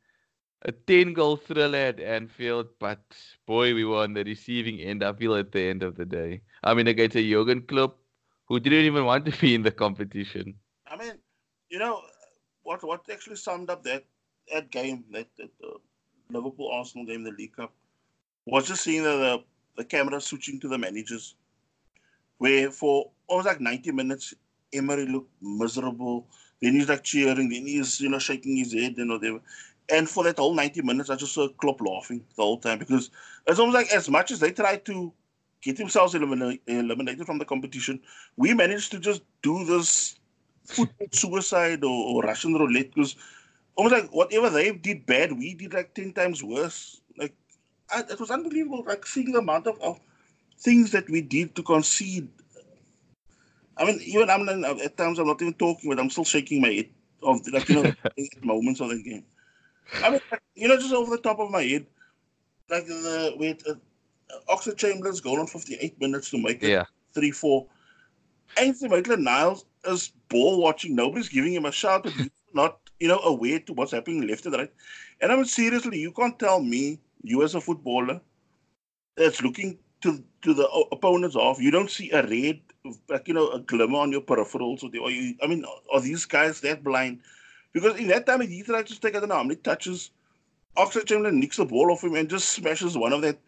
[0.64, 3.02] a 10 goal thriller at Anfield, but
[3.46, 6.42] boy, we were on the receiving end, I feel, at the end of the day.
[6.64, 8.00] I mean, against a Jurgen Klopp
[8.48, 10.56] who didn't even want to be in the competition.
[10.90, 11.14] I mean,
[11.70, 12.02] you know,
[12.64, 14.06] what what actually summed up that
[14.52, 15.78] that game, that, that uh,
[16.32, 17.72] Liverpool Arsenal game, the League Cup,
[18.46, 19.44] was just seeing the, the,
[19.78, 21.36] the camera switching to the managers,
[22.40, 24.34] where for almost like 90 minutes,
[24.74, 26.28] Emery looked miserable.
[26.62, 29.40] Then he's like cheering, then he's you know shaking his head and whatever.
[29.92, 33.10] And for that whole 90 minutes, I just saw Klopp laughing the whole time because
[33.48, 35.14] it's almost like as much as they try to
[35.62, 38.00] get themselves eliminated from the competition,
[38.38, 40.19] we managed to just do this
[40.70, 43.16] football suicide or, or Russian roulette because
[43.76, 47.02] almost like whatever they did bad, we did like 10 times worse.
[47.18, 47.36] Like,
[47.94, 50.00] I, it was unbelievable, like seeing the amount of, of
[50.60, 52.30] things that we did to concede.
[53.78, 56.62] I mean, even I'm not, at times I'm not even talking, but I'm still shaking
[56.62, 56.90] my head
[57.24, 57.90] of like you know
[58.44, 59.26] moments of the game.
[60.02, 60.20] I mean,
[60.56, 61.86] you know, just over the top of my head,
[62.70, 63.76] like the with uh,
[64.54, 66.86] Oxlade Chamberlain's goal on 58 minutes to make it Yeah.
[67.14, 67.68] three four.
[68.58, 70.96] Ainsley Maitland Niles is ball watching.
[70.96, 74.46] Nobody's giving him a shout, but he's not you know aware to what's happening left
[74.46, 74.72] and right.
[75.22, 78.22] And I mean, seriously, you can't tell me you as a footballer
[79.16, 82.60] that's looking to to the opponent's off, you don't see a red,
[83.10, 86.00] like you know, a glimmer on your peripherals, or, the, or you, I mean, are
[86.00, 87.20] these guys that blind?
[87.74, 90.12] Because in that time, he tried to take I don't know how many touches.
[90.78, 93.40] Oxlade Chamberlain nicks the ball off him and just smashes one of that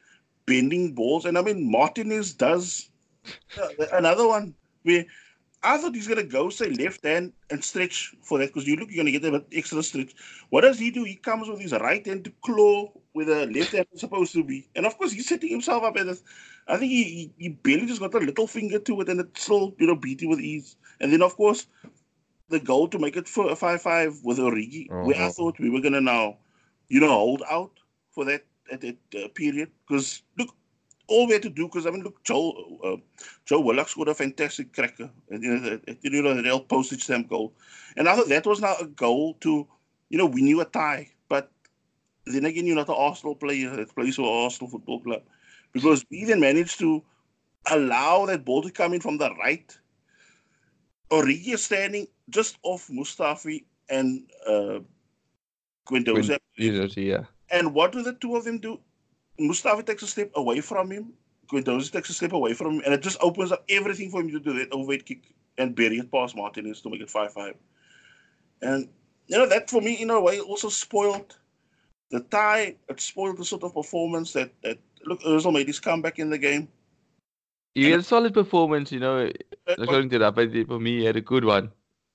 [0.46, 1.26] bending balls.
[1.26, 2.90] And I mean, Martinez does
[3.58, 5.06] uh, another one where
[5.64, 8.90] I thought he's gonna go say left hand and stretch for that because you look
[8.92, 10.14] you're gonna get a bit extra stretch.
[10.50, 11.04] What does he do?
[11.04, 14.44] He comes with his right hand to claw with a left hand is supposed to
[14.44, 15.98] be, and of course he's setting himself up.
[15.98, 16.24] At this.
[16.68, 19.38] I think he, he he barely just got a little finger to it, and it
[19.38, 20.76] still you know beat him with ease.
[21.00, 21.68] And then of course
[22.50, 25.70] the goal to make it for a five five with Origi, where I thought we
[25.70, 26.38] were gonna now
[26.90, 27.72] you know hold out
[28.10, 30.56] for that at that uh, period because look
[31.12, 32.98] all we had to do because I mean look Joe uh,
[33.46, 35.10] Joe Willock scored a fantastic cracker.
[35.30, 37.54] And, you know the, you know the real postage stamp goal.
[37.98, 39.68] And I thought that was now a goal to
[40.10, 41.10] you know win you a tie.
[41.30, 41.52] But
[42.26, 43.76] then again you're not an Arsenal player.
[43.76, 45.24] That plays for Arsenal Football Club.
[45.74, 47.04] Because we then managed to
[47.70, 49.78] allow that ball to come in from the right.
[51.10, 54.80] Origi is standing just off Mustafi and uh,
[56.58, 57.24] Jesus, yeah.
[57.50, 58.80] and what do the two of them do?
[59.50, 61.14] Mustafi takes a step away from him.
[61.52, 64.32] Guendouzi takes a step away from him, and it just opens up everything for him
[64.32, 67.56] to do that overhead kick and bury it past Martinez to make it 5 5.
[68.62, 68.88] And,
[69.28, 71.38] you know, that for me, in a way, also spoiled
[72.10, 72.76] the tie.
[72.88, 76.38] It spoiled the sort of performance that, that look, Ozil made his comeback in the
[76.38, 76.68] game.
[77.76, 79.32] He had a solid performance, you know.
[79.68, 81.72] According to that, but for me, he had a good one.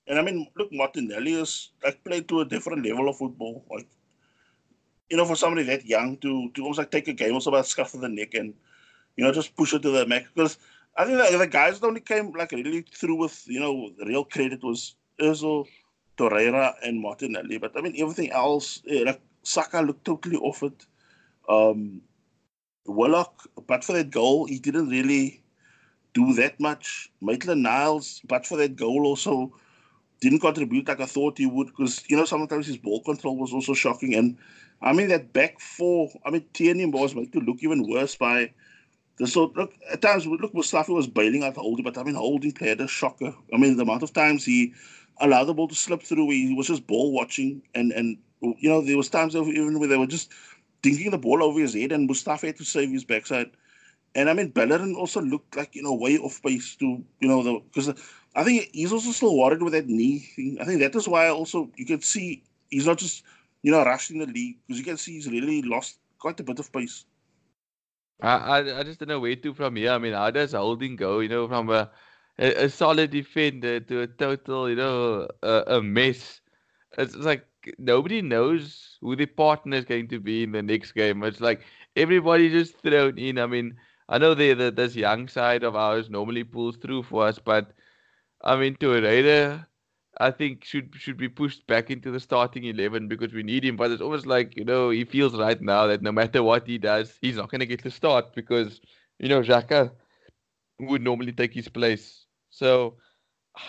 [0.07, 3.65] And I mean, look, Martinelli is like played to a different level of football.
[3.71, 3.89] Like,
[5.11, 7.66] you know, for somebody that young to to almost like take a game also about
[7.66, 8.55] scuff the neck and
[9.16, 10.29] you know just push it to the max.
[10.35, 10.59] Because
[10.97, 14.25] I think the guys that only came like really through with you know the real
[14.25, 15.66] credit was Özil,
[16.16, 17.59] Torreira, and Martinelli.
[17.59, 20.87] But I mean everything else, eh, like Saka looked totally off it.
[21.49, 22.03] Um,
[22.87, 25.42] Willock, but for that goal, he didn't really
[26.14, 27.11] do that much.
[27.21, 29.53] Maitland Niles, but for that goal also
[30.21, 33.53] didn't contribute like I thought he would because you know sometimes his ball control was
[33.53, 34.38] also shocking and
[34.83, 38.53] I mean that back four I mean Tierney was made to look even worse by
[39.19, 42.53] the sort look at times look Mustafi was bailing out Holding but I mean Holding
[42.53, 44.75] played a shocker I mean the amount of times he
[45.21, 48.83] allowed the ball to slip through he was just ball watching and and you know
[48.83, 50.33] there was times even where they were just
[50.83, 53.51] dinking the ball over his head and Mustafi had to save his backside
[54.15, 57.43] and I mean Bellerin also looked like you know way off pace to you know
[57.43, 57.91] the because
[58.35, 60.59] I think he's also still worried with that knee thing.
[60.61, 63.25] I think that is why also you can see he's not just
[63.67, 66.61] you know rushing the league because you can see he's really lost quite a bit
[66.61, 67.07] of pace.
[68.23, 69.93] I, I, I just don't know where to from here.
[69.93, 71.21] I mean, how does holding go?
[71.21, 71.91] You know, from a,
[72.39, 76.41] a, a solid defender to a total, you know, a, a mess.
[76.99, 77.47] It's, it's like
[77.79, 81.23] nobody knows who the partner is going to be in the next game.
[81.25, 81.63] It's like
[81.97, 83.39] everybody just thrown in.
[83.39, 83.77] I mean,
[84.09, 87.73] I know the, the this young side of ours normally pulls through for us, but
[88.43, 89.67] I mean, Torreira,
[90.19, 93.77] I think should should be pushed back into the starting eleven because we need him.
[93.77, 96.79] But it's almost like you know he feels right now that no matter what he
[96.79, 98.81] does, he's not going to get the start because
[99.19, 99.93] you know Xhaka
[100.81, 102.27] would normally take his place.
[102.51, 102.97] So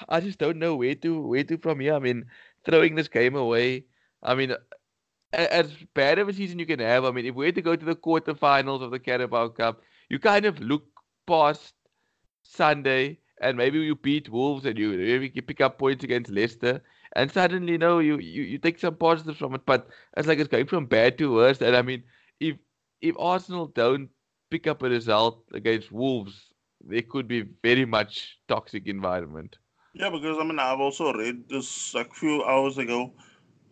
[0.10, 1.94] I just don't know where to where to from here.
[1.96, 2.26] I mean,
[2.66, 3.86] throwing this game away.
[4.24, 4.56] I mean,
[5.34, 7.06] as bad of a season you can have.
[7.06, 10.20] I mean, if we had to go to the quarterfinals of the Carabao Cup, you
[10.20, 10.86] kind of look
[11.28, 11.74] past
[12.44, 16.82] Sunday and maybe you beat Wolves and you maybe you pick up points against Leicester,
[17.15, 19.65] and suddenly you know you, you you take some positives from it.
[19.65, 21.62] But it's like it's going from bad to worse.
[21.62, 22.04] And I mean,
[22.39, 22.58] if
[23.02, 24.10] if Arsenal don't
[24.50, 29.58] pick up a result against Wolves, there could be very much toxic environment.
[29.93, 33.12] Yeah, because I mean I've also read this like few hours ago.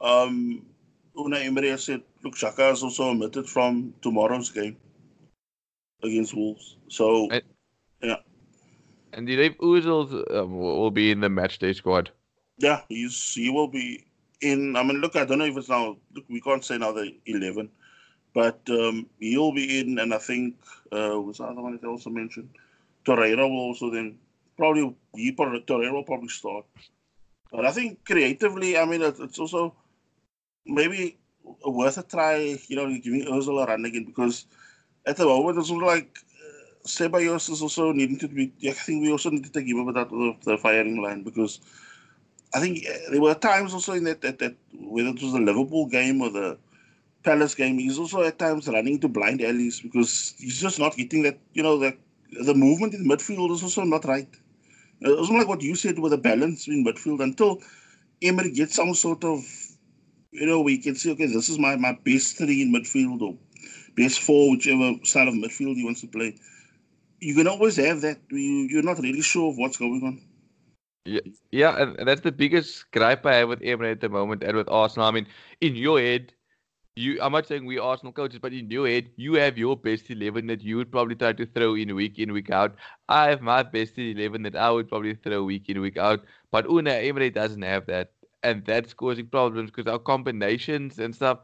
[0.01, 0.65] Um,
[1.15, 4.75] Unai Emery has said, look, Xhaka is also omitted from tomorrow's game
[6.03, 6.75] against Wolves.
[6.89, 7.43] So And-
[9.15, 12.11] And you know Ozil um, will be in the matchday squad.
[12.57, 14.05] yeah, he's he will be
[14.41, 14.75] in.
[14.75, 15.97] I mean, look, I don't know if it's now.
[16.13, 17.69] Look, we can't say now the eleven,
[18.33, 20.55] but um, he'll be in, and I think
[20.91, 22.49] uh, was the other one that I also mentioned.
[23.05, 24.17] Torreira will also then
[24.57, 26.65] probably he probably Torreira will probably start.
[27.51, 29.75] But I think creatively, I mean, it's, it's also
[30.65, 31.17] maybe
[31.65, 32.59] worth a try.
[32.67, 34.45] You know, giving Ozil a run again because
[35.05, 36.17] at the moment it's like
[36.85, 38.53] Ceballos is also needing to be.
[38.67, 41.59] I think we also need to take him over that of the firing line because
[42.53, 45.39] I think uh, there were times also in that, that that whether it was the
[45.39, 46.57] Liverpool game or the
[47.23, 51.23] Palace game, he's also at times running to blind alleys because he's just not getting
[51.23, 51.39] that.
[51.53, 51.97] You know, the
[52.45, 54.29] the movement in midfield is also not right.
[55.01, 57.61] It's like what you said with the balance in midfield until
[58.21, 59.43] Emery gets some sort of,
[60.31, 63.35] you know, we can say, okay, this is my, my best three in midfield or
[63.95, 66.35] base four, whichever style of midfield he wants to play.
[67.25, 68.19] You can always have that.
[68.29, 70.21] You, you're not really sure of what's going on.
[71.05, 74.55] Yeah, yeah, and that's the biggest gripe I have with Emery at the moment and
[74.55, 75.07] with Arsenal.
[75.07, 75.25] I mean,
[75.59, 76.33] in your head,
[76.95, 80.11] you I'm not saying we Arsenal coaches, but in your head, you have your best
[80.11, 82.75] eleven that you would probably try to throw in week in, week out.
[83.09, 86.23] I have my best eleven that I would probably throw week in, week out.
[86.51, 88.11] But oh, Unai Emery doesn't have that.
[88.43, 91.39] And that's causing problems because our combinations and stuff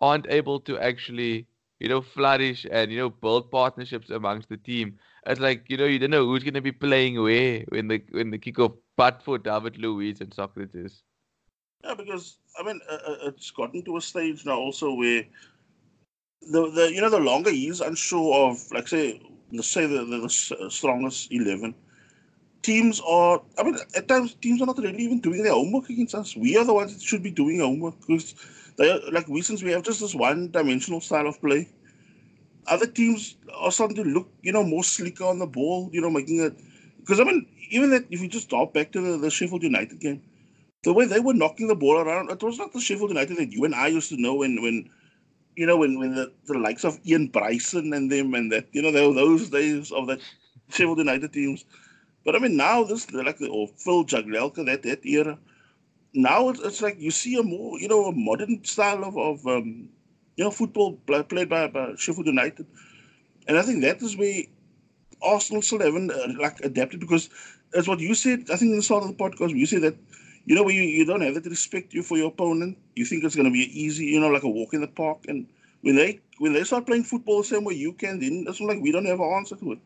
[0.00, 1.48] aren't able to actually
[1.80, 4.98] you know, flourish and you know build partnerships amongst the team.
[5.26, 8.02] It's like you know you don't know who's going to be playing where when the
[8.10, 11.02] when the kickoff, but for David Luiz and Sokratis.
[11.84, 15.24] Yeah, because I mean uh, uh, it's gotten to a stage now also where
[16.52, 19.20] the the you know the longer he's unsure of like say
[19.52, 21.74] let's say the, the, the strongest eleven
[22.62, 26.14] teams are I mean at times teams are not really even doing their homework against
[26.14, 26.36] us.
[26.36, 28.34] We are the ones that should be doing homework because
[28.76, 31.68] they are, like we since we have just this one dimensional style of play.
[32.66, 36.10] Other teams are starting to look, you know, more slicker on the ball, you know,
[36.10, 36.54] making it
[36.98, 40.00] because I mean, even that if you just drop back to the, the Sheffield United
[40.00, 40.22] game,
[40.84, 43.52] the way they were knocking the ball around, it was not the Sheffield United that
[43.52, 44.90] you and I used to know when when
[45.56, 48.82] you know when when the, the likes of Ian Bryson and them and that you
[48.82, 50.20] know those days of that
[50.70, 51.64] Sheffield United teams.
[52.24, 55.38] But I mean now this like the, or Phil Jagielka that that era
[56.14, 59.46] now it's, it's like you see a more you know a modern style of, of
[59.46, 59.88] um,
[60.36, 62.66] you know football played by, by Sheffield United,
[63.48, 64.42] and I think that is where
[65.22, 67.28] Arsenal still haven't uh, like adapted because
[67.74, 68.50] as what you said.
[68.52, 69.96] I think in the start of the podcast you said that
[70.44, 73.24] you know when you, you don't have that respect you for your opponent, you think
[73.24, 75.46] it's going to be easy, you know, like a walk in the park, and
[75.82, 78.68] when they when they start playing football the same way you can, then it's not
[78.68, 79.78] like we don't have an answer to it.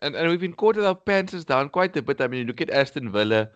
[0.00, 2.20] And and we've been caught with our pants down quite a bit.
[2.20, 3.50] I mean, look at Aston Villa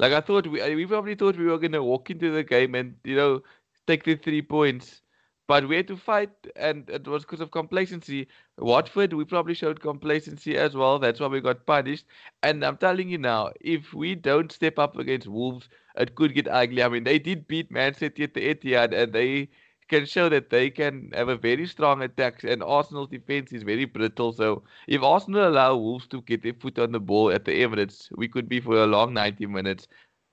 [0.00, 2.96] like I thought we we probably thought we were gonna walk into the game and
[3.04, 3.42] you know
[3.86, 5.02] take the three points,
[5.50, 8.28] but we had to fight, and it was because of complacency.
[8.58, 10.98] Watford, we probably showed complacency as well.
[10.98, 12.06] That's why we got punished.
[12.42, 16.48] And I'm telling you now, if we don't step up against Wolves, it could get
[16.48, 16.82] ugly.
[16.82, 19.48] I mean, they did beat Man City at the Etihad, and they
[19.88, 23.86] can show that they can have a very strong attack, and Arsenal's defense is very
[23.86, 24.32] brittle.
[24.32, 28.08] So if Arsenal allow Wolves to get their foot on the ball at the Emirates,
[28.16, 29.88] we could be for a long 90 minutes,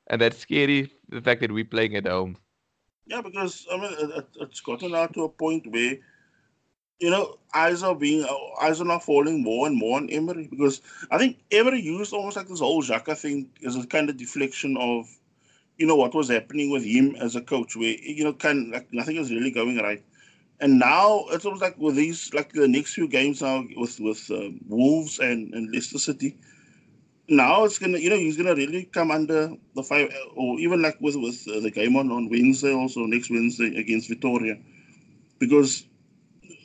[0.07, 0.91] and that's scary.
[1.09, 2.37] The fact that we're playing at home.
[3.07, 5.97] Yeah, because I mean, it, it's gotten out to a point where
[6.99, 8.25] you know, eyes are being
[8.61, 12.37] eyes are now falling more and more on Emery because I think Emery used almost
[12.37, 15.07] like this whole Xhaka thing as a kind of deflection of
[15.77, 18.91] you know what was happening with him as a coach, where you know kind like
[18.93, 20.03] nothing is really going right.
[20.59, 24.29] And now it's almost like with these like the next few games now with with
[24.31, 26.37] uh, Wolves and, and Leicester City.
[27.29, 30.97] Now it's gonna you know he's gonna really come under the five or even like
[31.01, 34.57] with with uh, the game on on Wednesday also next Wednesday against Vitoria,
[35.37, 35.83] because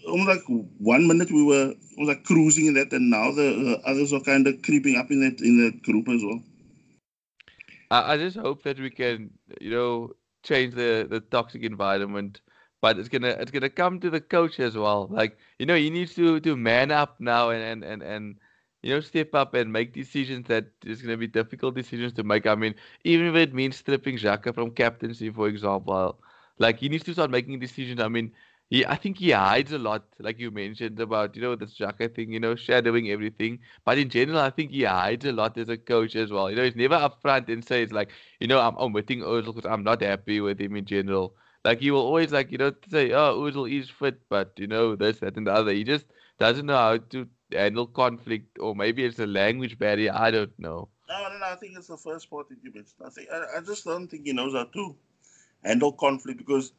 [0.07, 4.13] almost like one minute we were like cruising in that, and now the uh, others
[4.13, 6.41] are kind of creeping up in that in that group as well.
[7.91, 10.13] I, I just hope that we can, you know,
[10.45, 12.41] change the the toxic environment.
[12.81, 15.09] But it's gonna it's gonna come to the coach as well.
[15.11, 18.37] Like you know, he needs to to man up now and and and and
[18.83, 22.47] you know step up and make decisions that is gonna be difficult decisions to make.
[22.47, 26.21] I mean, even if it means stripping Xhaka from captaincy, for example,
[26.59, 28.01] like he needs to start making decisions.
[28.01, 28.33] I mean,
[28.71, 32.15] he I think he hides a lot, like you mentioned about you know this Xhaka
[32.15, 33.61] thing, you know, shadowing everything.
[33.85, 36.51] But in general, I think he hides a lot as a coach as well.
[36.51, 39.85] You know, he's never upfront and says like, you know, I'm omitting Ozil because I'm
[39.85, 41.35] not happy with him in general.
[41.65, 44.97] Like he will always like you know say, oh, Ozil is fit, but you know
[44.97, 45.73] this, that, and the other.
[45.73, 46.07] He just
[46.39, 50.13] doesn't know how to handle conflict, or maybe it's a language barrier.
[50.15, 50.89] I don't know.
[51.09, 51.47] No, no, no.
[51.47, 53.03] I think it's the first part that you mentioned.
[53.05, 54.97] I think I, I just don't think he knows how to
[55.65, 56.73] handle conflict because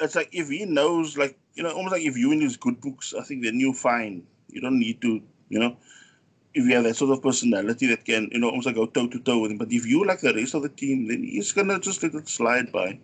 [0.00, 2.80] it's like if he knows, like you know, almost like if you in his good
[2.80, 4.22] books, I think then you're fine.
[4.48, 5.76] You don't need to, you know,
[6.54, 9.08] if you have that sort of personality that can, you know, almost like go toe
[9.08, 9.58] to toe with him.
[9.58, 12.28] But if you like the rest of the team, then he's gonna just let it
[12.28, 12.98] slide by.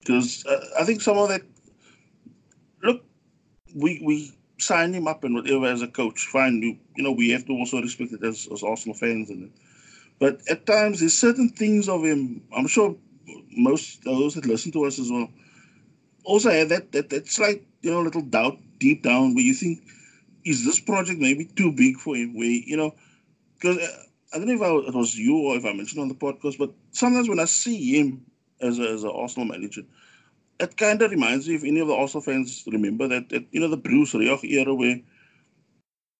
[0.00, 1.42] Because uh, I think some of that.
[2.82, 3.04] Look,
[3.74, 6.26] we we signed him up and whatever as a coach.
[6.26, 9.52] Fine, you you know we have to also respect it as, as Arsenal fans and.
[10.20, 12.40] But at times, there's certain things of him.
[12.56, 12.96] I'm sure
[13.50, 15.28] most those that listen to us as well
[16.24, 19.80] also have that that that slight you know little doubt deep down where you think
[20.44, 22.34] is this project maybe too big for him?
[22.36, 22.94] Where you know,
[23.54, 24.02] because uh,
[24.32, 26.58] I don't know if I, it was you or if I mentioned on the podcast,
[26.58, 28.24] but sometimes when I see him
[28.60, 29.82] as a, as an Arsenal manager,
[30.64, 33.60] it kind of reminds me if any of the Arsenal fans remember that, that you
[33.60, 35.00] know the Bruce Rioch era where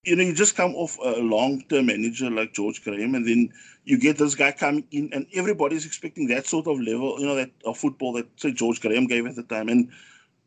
[0.05, 3.51] you know you just come off a long-term manager like George Graham, and then
[3.85, 7.35] you get this guy coming in, and everybody's expecting that sort of level, you know,
[7.35, 9.91] that of football that say George Graham gave at the time, and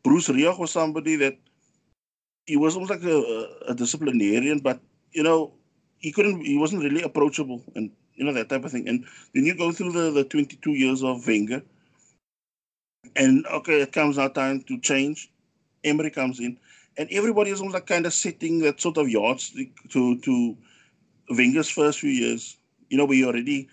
[0.02, 1.36] Bruce Rioch was somebody that
[2.46, 4.80] he was almost like a, a disciplinarian, but
[5.12, 5.52] you know
[5.98, 8.88] he couldn't, he wasn't really approachable, and you know that type of thing.
[8.88, 11.62] And then you go through the the 22 years of Wenger
[13.16, 15.30] and okay, it comes now time to change.
[15.84, 16.58] Emery comes in,
[16.96, 20.56] and everybody is almost like kind of setting that sort of yardstick to to
[21.30, 22.56] Wenger's first few years.
[22.90, 23.68] You know, we already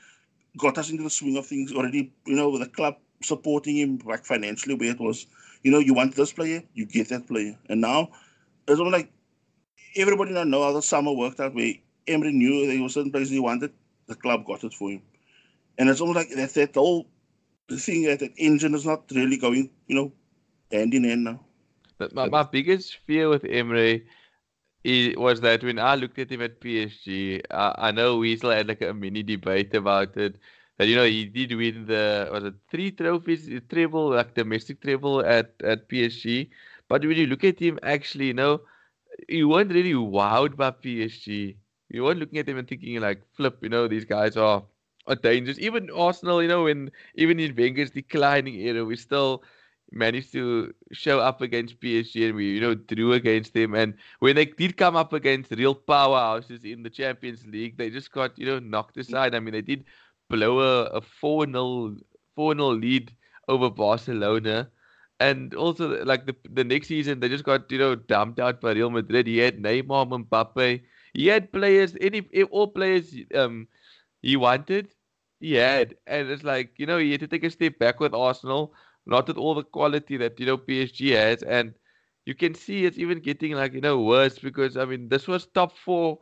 [0.57, 2.11] got us into the swing of things already.
[2.25, 5.27] You know, with the club supporting him like financially, where it was,
[5.63, 8.09] you know, you want this player, you get that player, and now
[8.67, 9.11] it's almost like
[9.95, 11.55] everybody now know how the summer worked out.
[11.55, 11.73] Where
[12.07, 13.73] Emery knew there was certain places he wanted,
[14.07, 15.01] the club got it for him,
[15.77, 17.07] and it's almost like that that whole
[17.67, 20.11] the thing that that engine is not really going, you know,
[20.71, 21.39] hand in hand now.
[21.97, 24.07] But my, my biggest fear with Emery
[25.17, 28.67] was that when I looked at him at PSG, I, I know we still had
[28.67, 30.37] like a mini debate about it.
[30.77, 34.81] That you know he did win the was it three trophies, uh, treble like domestic
[34.81, 36.49] treble at at PSG.
[36.87, 38.61] But when you look at him, actually, you know,
[39.29, 41.57] you weren't really wowed by PSG.
[41.89, 44.63] You weren't looking at him and thinking like, flip, you know, these guys are
[45.07, 45.59] are dangerous.
[45.59, 49.43] Even Arsenal, you know, in even in Wenger's declining era, we still
[49.91, 53.73] managed to show up against PSG and we, you know, drew against them.
[53.75, 58.11] And when they did come up against real powerhouses in the Champions League, they just
[58.11, 59.35] got, you know, knocked aside.
[59.35, 59.85] I mean, they did
[60.29, 61.97] blow a, 4 0
[62.35, 63.15] 4 0 lead
[63.47, 64.71] over Barcelona.
[65.19, 68.71] And also, like the the next season, they just got you know dumped out by
[68.73, 69.27] Real Madrid.
[69.27, 70.83] He had Neymar, Mbappe.
[71.13, 73.67] He had players, any all players um
[74.21, 74.94] he wanted,
[75.45, 75.95] he had.
[76.07, 78.73] And it's like, you know, he had to take a step back with Arsenal,
[79.05, 81.43] not with all the quality that, you know, PSG has.
[81.43, 81.73] And
[82.25, 85.45] you can see it's even getting like, you know, worse because, I mean, this was
[85.45, 86.19] top four,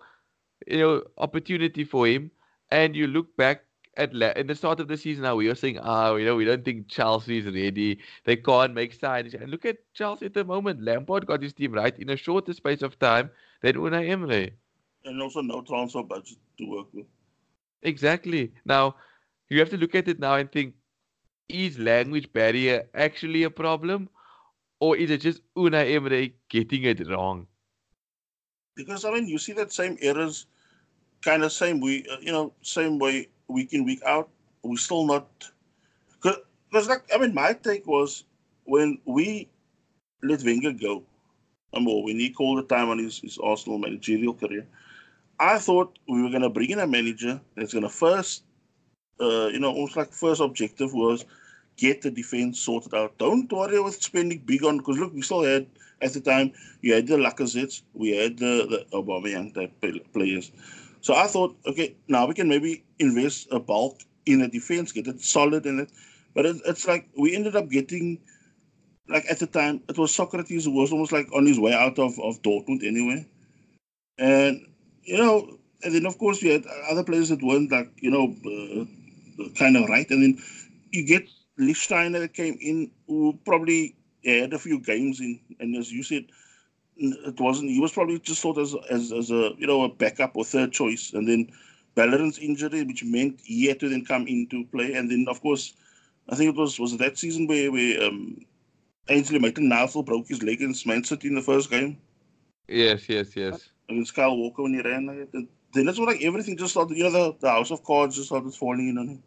[0.67, 2.31] you know, opportunity for him.
[2.71, 3.65] And you look back
[3.97, 6.25] at la- in the start of the season now, we were saying, ah, oh, you
[6.25, 7.99] know, we don't think Chelsea is ready.
[8.25, 9.39] They can't make signings.
[9.39, 10.81] And look at Chelsea at the moment.
[10.83, 14.53] Lampard got his team right in a shorter space of time than Unai Emery.
[15.05, 17.05] And also no transfer budget to work with.
[17.83, 18.53] Exactly.
[18.65, 18.95] Now,
[19.53, 20.73] you have to look at it now and think
[21.49, 24.09] is language barrier actually a problem
[24.79, 27.47] or is it just Unai Emery getting it wrong?
[28.75, 30.47] Because I mean, you see that same errors,
[31.21, 34.29] kind of same we, uh, you know, same way week in week out.
[34.63, 35.27] We still not,
[36.21, 38.25] because like I mean, my take was
[38.65, 39.47] when we
[40.21, 41.03] let Wenger go,
[41.73, 44.65] um, or when he called the time on his, his Arsenal managerial career,
[45.39, 48.43] I thought we were going to bring in a manager that's going to first,
[49.23, 51.25] uh, you know, almost like first objective was
[51.77, 53.17] get the defense sorted out.
[53.17, 55.67] Don't worry with spending big on because look, we still had
[56.01, 56.51] at the time
[56.81, 59.73] you had the Lacazettes, we had the the Aubameyang type
[60.13, 60.51] players.
[61.01, 65.07] So I thought, okay, now we can maybe invest a bulk in the defense, get
[65.07, 65.91] it solid in it.
[66.33, 68.19] But it, it's like we ended up getting,
[69.09, 71.99] like at the time, it was Sokratis who was almost like on his way out
[71.99, 73.27] of, of Dortmund anyway.
[74.17, 74.65] And
[75.03, 78.33] you know, and then of course you had other players that weren't like you know
[78.45, 78.85] uh,
[79.57, 80.43] kind of right, and then
[80.91, 81.27] you get
[81.59, 86.25] Lichtsteiner that came in who probably had a few games in, and as you said,
[86.95, 87.71] it wasn't.
[87.71, 90.71] He was probably just thought as as as a you know a backup or third
[90.71, 91.51] choice, and then
[91.95, 95.73] Bellerin's injury, which meant he had to then come into play, and then of course,
[96.29, 98.37] I think it was was that season where where um,
[99.09, 101.97] Ainsley Maitland-Niles broke his leg against Man City in the first game.
[102.67, 105.05] Yes, yes, yes against Kyle Walker when he ran.
[105.05, 106.97] Like, then that's when like everything just started.
[106.97, 109.23] You know, the, the house of cards just started falling in on him.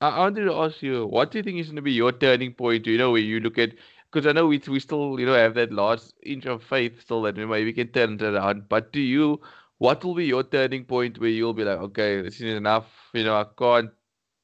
[0.00, 2.54] I wanted to ask you, what do you think is going to be your turning
[2.54, 2.86] point?
[2.86, 3.74] You know, where you look at
[4.10, 7.22] because I know we we still you know have that last inch of faith still
[7.22, 8.68] that maybe we can turn it around.
[8.68, 9.40] But do you,
[9.78, 12.86] what will be your turning point where you'll be like, okay, this is enough.
[13.14, 13.90] You know, I can't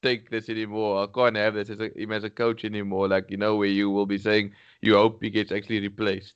[0.02, 1.02] take this anymore.
[1.02, 3.08] I can't have this as a, him as a coach anymore.
[3.08, 6.34] Like you know, where you will be saying you hope he gets actually replaced.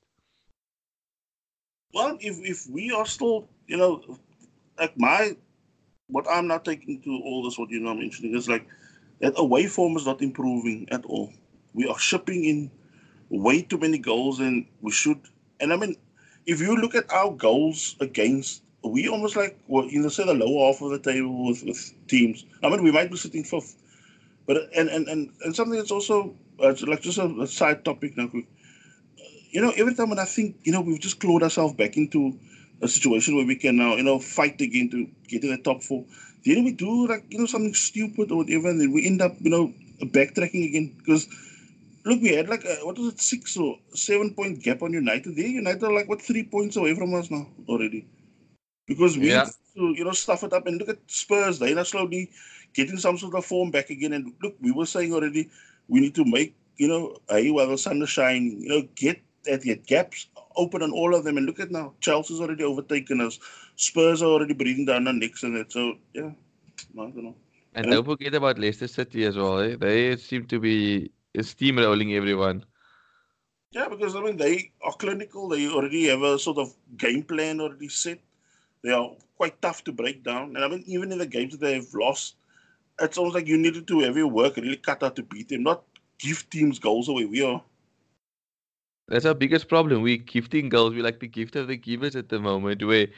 [1.94, 4.02] Well, if if we are still, you know,
[4.78, 5.36] like my,
[6.08, 8.66] what I'm not taking to all this, what you're not mentioning is like
[9.20, 11.32] that away form is not improving at all.
[11.74, 12.70] We are shipping in
[13.30, 15.20] way too many goals, and we should.
[15.60, 15.96] And I mean,
[16.46, 20.34] if you look at our goals against, we almost like well, you know, say the
[20.34, 22.46] lower half of the table with, with teams.
[22.62, 23.76] I mean, we might be sitting fifth,
[24.46, 28.16] but and and and, and something that's also uh, like just a, a side topic
[28.16, 28.30] now
[29.52, 32.38] you know, every time when I think, you know, we've just clawed ourselves back into
[32.80, 35.82] a situation where we can now, you know, fight again to get in the top
[35.82, 36.04] four.
[36.44, 39.36] Then we do like, you know, something stupid or whatever, and then we end up,
[39.38, 40.96] you know, backtracking again.
[40.98, 41.28] Because
[42.04, 45.36] look, we had like a, what was it, six or seven point gap on United.
[45.36, 48.06] There, United are like what three points away from us now already.
[48.86, 49.44] Because we yeah.
[49.76, 52.30] to, you know, stuff it up and look at Spurs, they are slowly
[52.74, 54.14] getting some sort of form back again.
[54.14, 55.50] And look, we were saying already
[55.88, 59.20] we need to make, you know, hey, while the sun is shining, you know, get
[59.44, 61.36] that had gaps open on all of them.
[61.36, 63.38] And look at now, Chelsea's already overtaken us.
[63.76, 65.72] Spurs are already breathing down our necks and it.
[65.72, 66.30] So yeah,
[66.94, 67.34] I don't know.
[67.74, 69.60] And don't forget about Leicester City as well.
[69.60, 69.76] Eh?
[69.78, 72.64] They seem to be steamrolling everyone.
[73.70, 75.48] Yeah, because I mean they are clinical.
[75.48, 78.18] They already have a sort of game plan already set.
[78.84, 80.56] They are quite tough to break down.
[80.56, 82.36] And I mean, even in the games that they've lost,
[83.00, 85.62] it's almost like you needed to have your work really cut out to beat them,
[85.62, 85.82] not
[86.18, 87.24] give teams goals away.
[87.24, 87.62] We are.
[89.08, 90.02] That's our biggest problem.
[90.02, 90.94] We gifting goals.
[90.94, 93.08] We like the gift of the givers at the moment, where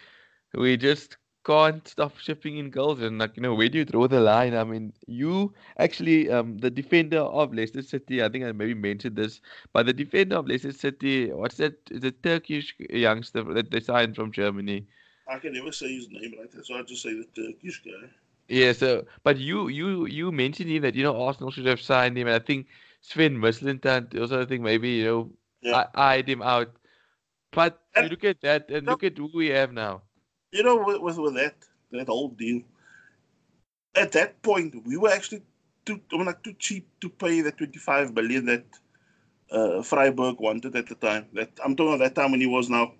[0.54, 3.00] we just can't stop shipping in goals.
[3.00, 4.54] And like you know, where do you draw the line?
[4.54, 8.22] I mean, you actually, um, the defender of Leicester City.
[8.22, 9.40] I think I maybe mentioned this,
[9.72, 11.84] but the defender of Leicester City, what's that?
[11.86, 14.86] The Turkish youngster that they signed from Germany.
[15.28, 18.10] I can never say his name like that, so I just say the Turkish guy.
[18.48, 22.16] Yeah, so but you you you mentioned him that you know Arsenal should have signed
[22.18, 22.66] him, and I think
[23.00, 25.30] Sven Mislintat also I think maybe you know
[25.64, 25.86] yeah.
[25.94, 26.70] I eyed him out.
[27.52, 30.02] But and, look at that and no, look at who we have now.
[30.52, 31.54] You know, with, with, with that
[31.92, 32.62] that whole deal,
[33.94, 35.42] at that point we were actually
[35.84, 38.64] too I mean, like too cheap to pay the twenty five million that
[39.50, 41.26] uh, Freiburg wanted at the time.
[41.32, 42.92] That I'm talking about that time when he was now,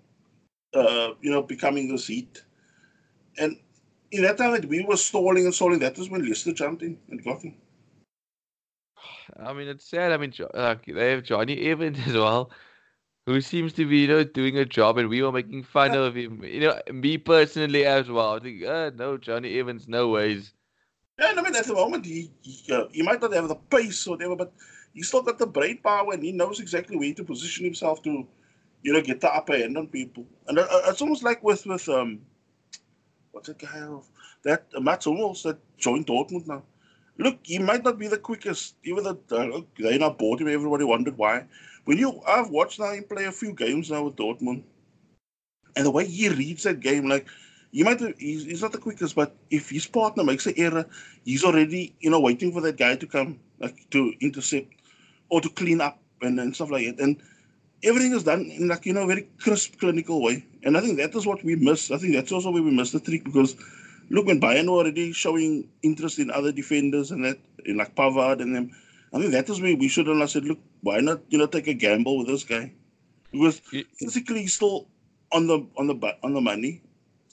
[0.73, 2.43] uh, you know, becoming the seat,
[3.37, 3.57] and
[4.11, 6.97] in that time that we were stalling and stalling, that was when Leicester jumped in
[7.09, 7.55] and got him.
[9.37, 10.11] I mean, it's sad.
[10.11, 12.51] I mean, like they have Jonny Evans as well,
[13.25, 15.99] who seems to be, you know, doing a job, and we were making fun yeah.
[15.99, 16.43] of him.
[16.43, 18.35] You know, me personally as well.
[18.35, 20.53] I think, uh, no, Jonny Evans, no ways.
[21.19, 24.07] Yeah, I mean, at the moment, he he, uh, he might not have the pace
[24.07, 24.53] or whatever, but
[24.93, 28.27] he's still got the brain power, and he knows exactly where to position himself to,
[28.83, 30.25] you know, get the upper hand on people.
[30.47, 32.21] And uh, it's almost like with with um
[33.31, 34.05] what's that guy of
[34.43, 36.63] that uh, Mats Hummels that joined Dortmund now.
[37.17, 38.75] Look, he might not be the quickest.
[38.83, 41.45] Even though uh, they not bought him, everybody wondered why.
[41.85, 44.63] When you, I've watched now him play a few games now with Dortmund,
[45.75, 47.27] and the way he reads that game, like
[47.71, 50.85] he might, he's, he's not the quickest, but if his partner makes an error,
[51.23, 54.67] he's already, you know, waiting for that guy to come, like to intercept
[55.29, 57.03] or to clean up and, and stuff like that.
[57.03, 57.21] And
[57.83, 60.97] everything is done in like you know a very crisp clinical way and i think
[60.97, 63.55] that is what we miss i think that's also where we miss the trick because
[64.09, 68.41] look when bayern were already showing interest in other defenders and that in like pavard
[68.41, 68.71] and them
[69.13, 71.67] i think that is where we should have said look why not you know take
[71.67, 72.71] a gamble with this guy?
[73.31, 73.59] Because
[73.97, 74.87] physically he's still
[75.31, 76.83] on the on the on the money.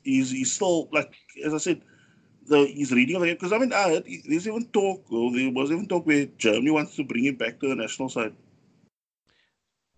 [0.03, 1.15] He's he's still like
[1.45, 1.83] as i said
[2.49, 3.37] the, he's reading the game.
[3.37, 6.71] Because I mean I heard there's even talk or there was even talk where Germany
[6.71, 8.35] wants to bring him back to the national side.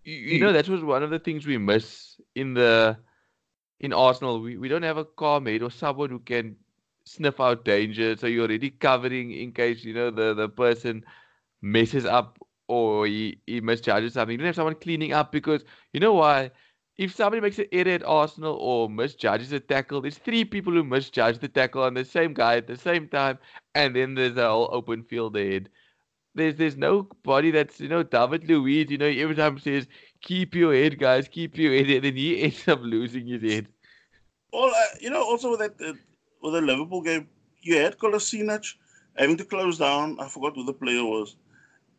[0.03, 2.97] You, you know that was one of the things we miss in the
[3.79, 4.41] in Arsenal.
[4.41, 6.57] We we don't have a car mate or someone who can
[7.05, 8.15] sniff out danger.
[8.17, 11.03] So you're already covering in case you know the the person
[11.61, 14.31] messes up or he, he something.
[14.31, 16.51] You don't have someone cleaning up because you know why?
[16.97, 20.83] If somebody makes an error at Arsenal or misjudges a tackle, there's three people who
[20.83, 23.37] misjudge the tackle on the same guy at the same time,
[23.75, 25.69] and then there's a whole open field ahead
[26.35, 28.91] there's there's nobody that's you know David Luiz.
[28.91, 29.87] You know every time says
[30.21, 33.67] keep your head, guys, keep your head, and then he ends up losing his head.
[34.53, 35.93] Well, uh, you know, also that uh,
[36.45, 37.27] with the Liverpool game,
[37.61, 38.75] you had Kolasinac
[39.17, 40.17] having to close down.
[40.19, 41.35] I forgot who the player was.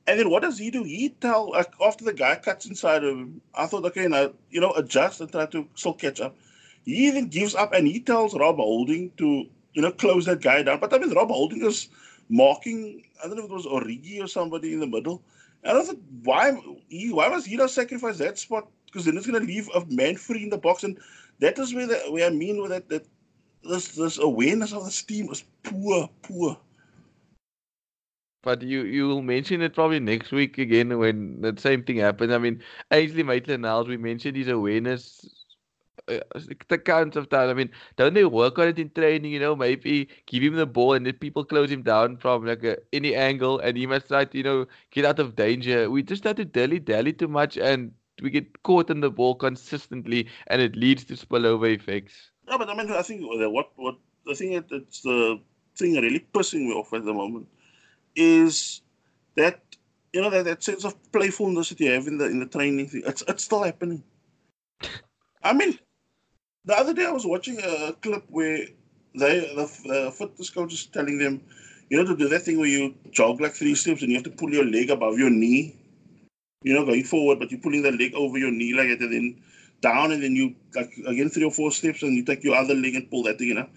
[0.06, 0.84] And then what does he do?
[0.84, 3.40] He tell like, after the guy cuts inside of him.
[3.54, 6.36] I thought, okay, now you know, adjust and try to still catch up.
[6.84, 10.62] He even gives up and he tells Rob Holding to you know close that guy
[10.62, 10.78] down.
[10.78, 11.88] But I mean, Rob Holding is
[12.28, 13.02] marking.
[13.22, 15.22] I don't know if it was Origi or somebody in the middle.
[15.64, 16.52] And I thought, why
[16.88, 18.68] he, why was he not sacrifice that spot?
[18.86, 20.96] Because then it's going to leave a man free in the box, and
[21.40, 23.04] that is where the, where I mean with that that
[23.62, 26.58] this this awareness of the team was poor, poor.
[28.42, 32.32] But you you will mention it probably next week again when the same thing happens.
[32.32, 35.44] I mean, Ainsley Maitland-Niles, we mentioned his awareness
[36.08, 36.20] uh,
[36.68, 37.48] the counts of time.
[37.50, 39.32] I mean, don't they work on it in training?
[39.32, 42.62] You know, maybe give him the ball and then people close him down from like
[42.64, 45.90] a, any angle, and he must try to you know get out of danger.
[45.90, 47.92] We just have to dilly dally too much, and
[48.22, 52.30] we get caught in the ball consistently, and it leads to spillover effects.
[52.48, 55.40] Yeah, but I mean, I think what what the thing that's the
[55.76, 57.46] thing really pissing me off at the moment
[58.14, 58.82] is
[59.36, 59.60] that
[60.12, 62.88] you know that, that sense of playfulness that you have in the in the training
[62.88, 63.02] thing.
[63.06, 64.02] It's it's still happening.
[65.42, 65.78] I mean,
[66.64, 68.58] the other day I was watching a clip where
[69.14, 71.40] they the, the fitness coach is telling them,
[71.90, 74.24] you know, to do that thing where you jog like three steps and you have
[74.24, 75.74] to pull your leg above your knee.
[76.62, 79.12] You know, going forward, but you're pulling the leg over your knee like that, and
[79.12, 79.42] then
[79.80, 82.74] down, and then you like again three or four steps, and you take your other
[82.74, 83.54] leg and pull that thing.
[83.54, 83.68] Know,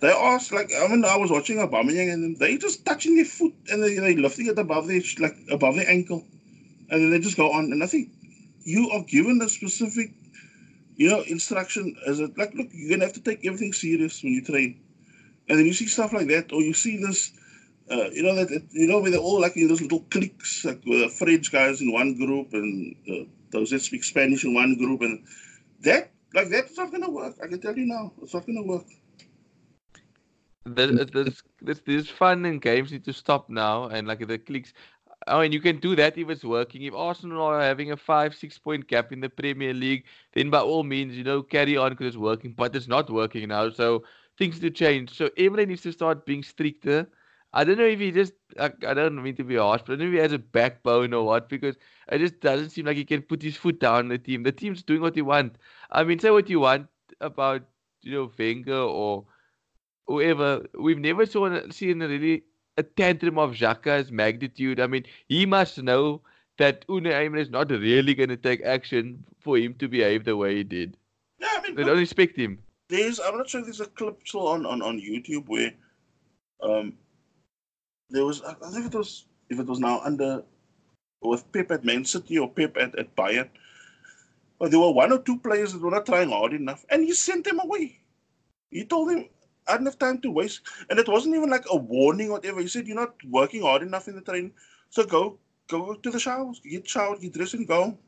[0.00, 3.54] they asked like I mean I was watching Aubameyang and they just touching their foot
[3.70, 6.26] and they they lifting it above their like above their ankle,
[6.90, 7.72] and then they just go on.
[7.72, 8.10] And I think
[8.64, 10.12] you are given a specific,
[10.96, 14.32] you know, instruction as a like look you're gonna have to take everything serious when
[14.32, 14.80] you train,
[15.48, 17.32] and then you see stuff like that or you see this.
[17.90, 20.80] Uh, you know that you know where they're all like in those little cliques, like
[20.86, 24.76] with the French guys in one group and uh, those that speak Spanish in one
[24.76, 25.24] group, and
[25.80, 27.36] that like that's not gonna work.
[27.42, 28.86] I can tell you now, it's not gonna work.
[30.64, 34.72] This, fun and games need to stop now, and like the clicks.
[35.26, 36.82] Oh, I mean, you can do that if it's working.
[36.82, 40.60] If Arsenal are having a five, six point gap in the Premier League, then by
[40.60, 42.52] all means, you know, carry on because it's working.
[42.52, 44.04] But it's not working now, so
[44.38, 45.16] things need to change.
[45.16, 47.08] So everyone needs to start being stricter.
[47.54, 49.96] I don't know if he just, I, I don't mean to be harsh, but I
[49.96, 51.76] don't know if he has a backbone or what, because
[52.10, 54.42] it just doesn't seem like he can put his foot down on the team.
[54.42, 55.56] The team's doing what they want.
[55.90, 56.88] I mean, say what you want
[57.20, 57.62] about,
[58.00, 59.24] you know, Wenger or
[60.06, 62.44] whoever, we've never saw, seen a really
[62.78, 64.80] a tantrum of Xhaka's magnitude.
[64.80, 66.22] I mean, he must know
[66.56, 70.36] that Unai Emery is not really going to take action for him to behave the
[70.36, 70.96] way he did.
[71.38, 72.58] Yeah, I mean, they don't respect him.
[72.88, 75.72] There's, I'm not sure if there's a clip still on, on, on YouTube where
[76.62, 76.94] um,
[78.12, 80.44] there was, I think it was, if it was now under,
[81.22, 83.50] with Pep at Man City or Pep at, at Bayern,
[84.58, 87.12] but there were one or two players that were not trying hard enough, and he
[87.12, 88.00] sent them away.
[88.70, 89.28] He told them,
[89.68, 90.62] I don't have time to waste.
[90.90, 92.60] And it wasn't even like a warning or whatever.
[92.60, 94.52] He said, You're not working hard enough in the training.
[94.90, 95.38] So go
[95.68, 97.98] go to the showers, get showered, get dressed and go.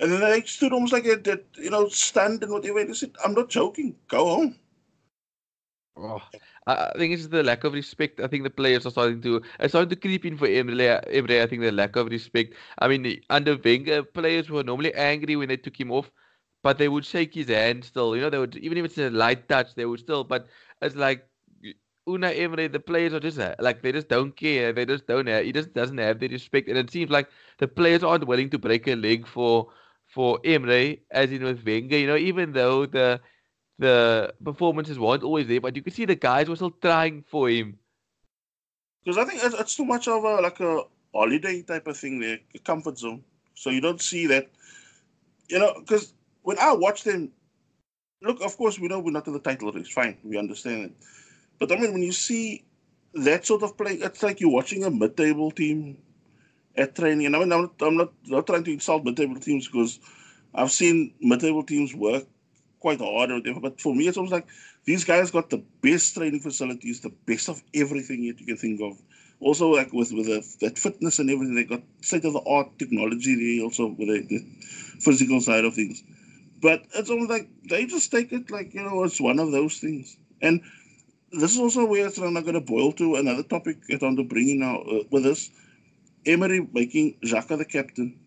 [0.00, 2.78] And then they stood almost like that, you know, stand and whatever.
[2.78, 3.96] And he said, I'm not joking.
[4.08, 4.56] Go home.
[5.98, 6.22] Oh,
[6.66, 8.20] I think it's the lack of respect.
[8.20, 10.88] I think the players are starting to are starting to creep in for Emery.
[10.88, 12.54] Emery, I think the lack of respect.
[12.78, 16.10] I mean, under Wenger, players were normally angry when they took him off
[16.62, 18.16] but they would shake his hand still.
[18.16, 20.24] You know, they would even if it's a light touch, they would still.
[20.24, 20.46] But
[20.82, 21.28] it's like
[22.08, 24.72] Unai Emery, the players are just like they just don't care.
[24.72, 25.44] They just don't have.
[25.44, 27.28] He just doesn't have the respect, and it seems like
[27.58, 29.68] the players aren't willing to break a leg for
[30.06, 31.98] for Emery, as in with Wenger.
[31.98, 33.20] You know, even though the
[33.78, 37.48] the performances weren't always there, but you could see the guys were still trying for
[37.48, 37.78] him.
[39.04, 40.82] Because I think it's, it's too much of a like a
[41.14, 43.22] holiday type of thing there, a comfort zone.
[43.54, 44.48] So you don't see that,
[45.48, 46.12] you know, because
[46.42, 47.30] when I watch them,
[48.22, 49.88] look, of course, we know we're not in the title race.
[49.88, 50.92] Fine, we understand it.
[51.58, 52.64] But I mean, when you see
[53.14, 55.98] that sort of play, it's like you're watching a mid-table team
[56.76, 57.26] at training.
[57.26, 59.98] And I mean, I'm not, I'm not, not trying to insult mid-table teams because
[60.54, 62.26] I've seen mid-table teams work
[62.80, 63.60] quite hard or whatever.
[63.60, 64.46] But for me, it's almost like
[64.84, 68.80] these guys got the best training facilities, the best of everything that you can think
[68.80, 69.00] of.
[69.40, 72.78] Also, like with with the, that fitness and everything, they got state of the art
[72.78, 73.34] technology.
[73.34, 74.44] They also with the, the
[75.00, 76.02] physical side of things.
[76.60, 79.78] But it's almost like they just take it like, you know, it's one of those
[79.78, 80.16] things.
[80.42, 80.60] And
[81.30, 84.24] this is also where I'm not going to boil to another topic that I'm to
[84.24, 85.50] bring in now uh, with us.
[86.26, 88.18] Emery making Xhaka the captain.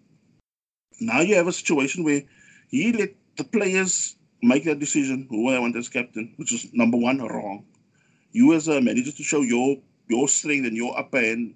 [1.00, 2.22] Now you have a situation where
[2.70, 6.98] he let the players make that decision who I want as captain, which is number
[6.98, 7.66] one, wrong.
[8.32, 9.78] You as a manager to show your
[10.08, 11.56] your strength and your upper end,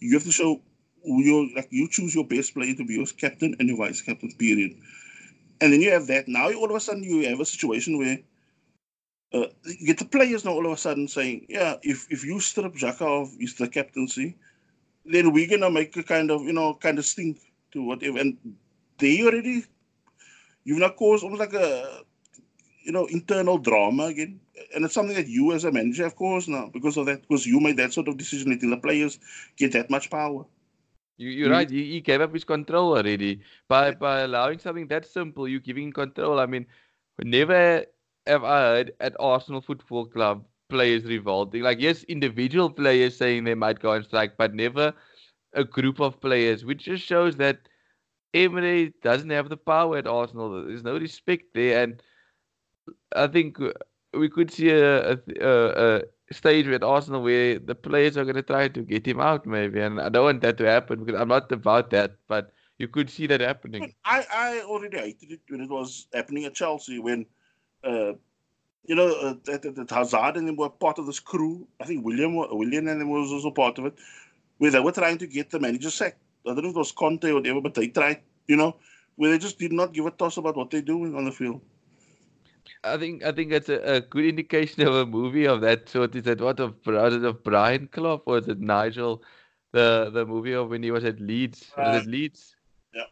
[0.00, 0.60] you have to show
[1.04, 4.32] your like you choose your best player to be your captain and your vice captain,
[4.38, 4.76] period.
[5.60, 6.28] And then you have that.
[6.28, 8.18] Now all of a sudden you have a situation where
[9.32, 12.38] uh, you get the players now all of a sudden saying, yeah, if, if you
[12.40, 14.36] strip Xhaka of his the captaincy,
[15.04, 17.38] then we're gonna make a kind of you know kind of stink
[17.72, 18.18] to whatever.
[18.18, 18.36] And
[18.98, 19.64] they already
[20.64, 22.02] you've not caused almost like a
[22.84, 24.40] you know internal drama again.
[24.74, 27.46] And it's something that you as a manager have caused now because of that, because
[27.46, 29.18] you made that sort of decision letting the players
[29.56, 30.44] get that much power.
[31.16, 31.52] You, you're mm.
[31.52, 31.70] right.
[31.70, 35.48] He, he gave up his control already by by allowing something that simple.
[35.48, 36.40] You giving control.
[36.40, 36.66] I mean,
[37.22, 37.84] never
[38.26, 41.62] have I heard at Arsenal Football Club players revolting.
[41.62, 44.92] Like yes, individual players saying they might go on strike, but never
[45.54, 47.68] a group of players, which just shows that
[48.34, 50.64] Emery doesn't have the power at Arsenal.
[50.64, 52.02] There's no respect there, and
[53.14, 53.58] I think
[54.14, 58.42] we could see a, a, a, stage with Arsenal where the players are going to
[58.42, 59.80] try to get him out, maybe.
[59.80, 63.10] And I don't want that to happen because I'm not about that, but you could
[63.10, 63.94] see that happening.
[64.04, 67.26] I, I already hated it when it was happening at Chelsea when,
[67.84, 68.12] uh,
[68.84, 71.66] you know, uh, that, that, that Hazard and them were part of this crew.
[71.80, 73.94] I think Willian Willian and them was also part of it.
[74.58, 76.18] where they were trying to get the manager sacked.
[76.46, 78.76] I don't know if it was Conte or whatever, but they tried, you know,
[79.16, 81.60] where they just did not give a toss about what they're doing on the field.
[82.84, 86.14] I think I think that's a, a good indication of a movie of that sort.
[86.16, 89.22] Is that what of was of Brian Clough or is it Nigel,
[89.72, 91.70] the the movie of when he was at Leeds?
[91.76, 92.56] Uh, was it Leeds?
[92.94, 93.02] Yeah.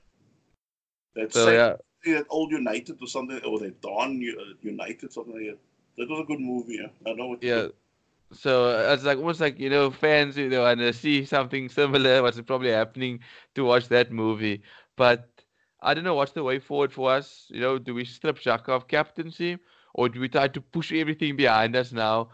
[1.15, 1.77] That's so, yeah.
[2.15, 5.59] that old United or something, or the Damned uh, United something like that.
[5.99, 6.81] That was a good movie.
[6.81, 7.11] Yeah.
[7.11, 7.43] I know what.
[7.43, 7.69] Yeah.
[8.33, 12.41] So it's like almost like you know fans you know and see something similar what's
[12.43, 13.21] probably happening
[13.55, 14.63] to watch that movie.
[14.97, 15.29] But
[15.81, 17.47] I don't know what's the way forward for us.
[17.51, 19.59] You know, do we strip Xhaka of captaincy,
[19.95, 22.31] or do we try to push everything behind us now,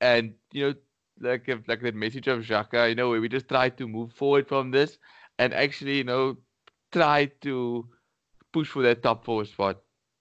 [0.00, 0.74] and you know,
[1.20, 4.70] like like that message of Xhaka, you know, we just try to move forward from
[4.70, 4.98] this,
[5.38, 6.36] and actually, you know,
[6.92, 7.88] try to
[8.52, 9.78] push for that top four spot.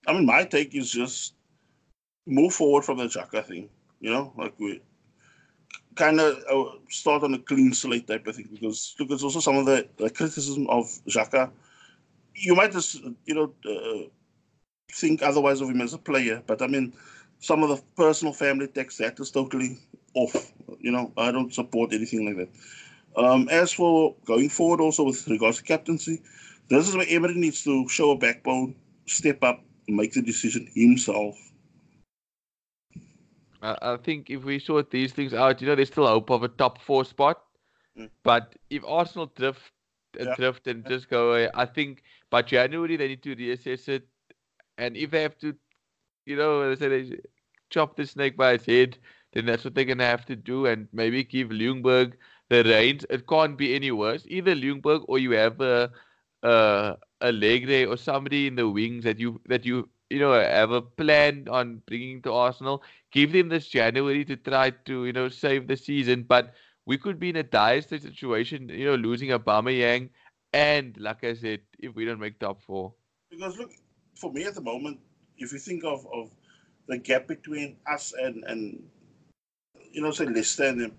[0.08, 1.34] I mean, my take is just
[2.26, 3.70] move forward from the Xhaka thing.
[4.00, 4.82] You know, like we
[5.96, 9.40] kind of uh, start on a clean slate type of thing because look, it's also
[9.40, 11.52] some of the, the criticism of Xhaka
[12.34, 14.08] you might just you know uh,
[14.92, 16.94] think otherwise of him as a player, but I mean,
[17.40, 19.78] some of the personal family text that is totally
[20.14, 20.52] off.
[20.80, 23.24] You know, I don't support anything like that.
[23.24, 26.22] Um, as for going forward, also with regards to captaincy,
[26.70, 28.76] this is where Emery needs to show a backbone,
[29.06, 31.38] step up, make the decision himself.
[33.62, 36.48] I think if we sort these things out, you know, there's still hope of a
[36.48, 37.42] top four spot.
[37.98, 38.10] Mm.
[38.24, 39.72] But if Arsenal drift
[40.20, 40.36] yeah.
[40.36, 41.50] drift and just go away.
[41.54, 44.08] I think by January they need to reassess it,
[44.78, 45.56] and if they have to,
[46.26, 47.18] you know, they say they
[47.70, 48.98] chop the snake by its head,
[49.34, 52.14] then that's what they're gonna have to do, and maybe give Ljungberg
[52.50, 53.06] the reins.
[53.10, 54.26] It can't be any worse.
[54.28, 55.92] Either Ljungberg or you have a
[56.44, 60.82] a Allegri or somebody in the wings that you that you you know have a
[60.82, 62.84] plan on bringing to Arsenal.
[63.12, 66.54] Give them this January to try to you know save the season, but
[66.86, 70.10] we could be in a dire situation, you know, losing Aubameyang,
[70.54, 72.94] and like I said, if we don't make top four.
[73.30, 73.72] Because look,
[74.16, 75.00] for me at the moment,
[75.38, 76.32] if you think of, of
[76.88, 78.84] the gap between us and and
[79.92, 80.92] you know say Leicester and them,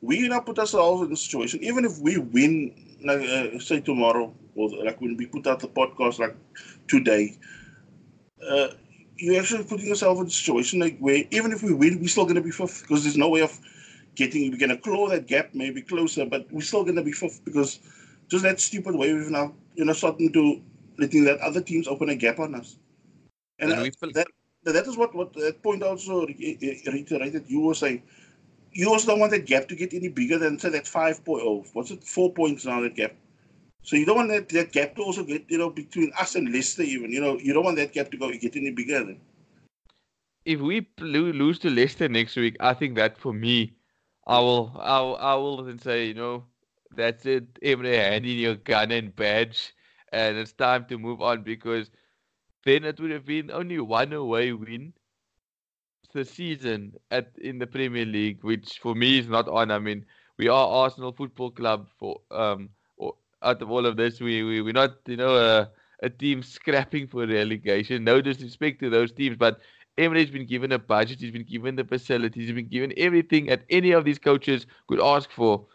[0.00, 1.62] we now put ourselves in a situation.
[1.62, 5.68] Even if we win, like uh, say tomorrow, or like when we put out the
[5.68, 6.36] podcast like
[6.88, 7.36] today,
[8.48, 8.68] uh,
[9.16, 12.24] you're actually putting yourself in a situation like where even if we win, we're still
[12.24, 13.58] going to be fifth because there's no way of
[14.14, 17.80] getting we're gonna claw that gap maybe closer, but we're still gonna be fifth because
[18.28, 20.60] just that stupid way we've now you know starting to
[20.98, 22.76] letting that other teams open a gap on us.
[23.58, 24.26] And, and uh, that
[24.64, 27.44] that is what what that point also reiterated.
[27.48, 28.02] You were saying
[28.72, 31.42] you also don't want that gap to get any bigger than say that five point
[31.44, 33.14] oh what's it four points now that gap.
[33.84, 36.52] So you don't want that, that gap to also get you know between us and
[36.52, 39.20] Leicester even you know you don't want that gap to go get any bigger than.
[40.44, 43.76] If we lose to Leicester next week, I think that for me
[44.26, 46.44] I will, I will, I will then say, you know,
[46.94, 47.58] that's it.
[47.62, 49.74] Emery, hand in your gun and badge,
[50.12, 51.90] and it's time to move on because
[52.64, 54.94] then it would have been only one away win
[56.12, 59.70] the season at in the Premier League, which for me is not on.
[59.70, 60.06] I mean,
[60.38, 62.70] we are Arsenal Football Club for um.
[63.44, 65.70] Out of all of this, we we we're not you know a
[66.02, 68.04] a team scrapping for relegation.
[68.04, 69.60] No disrespect to those teams, but
[69.96, 73.62] Emery's been given a budget, he's been given the facilities, he's been given everything that
[73.70, 75.66] any of these coaches could ask for,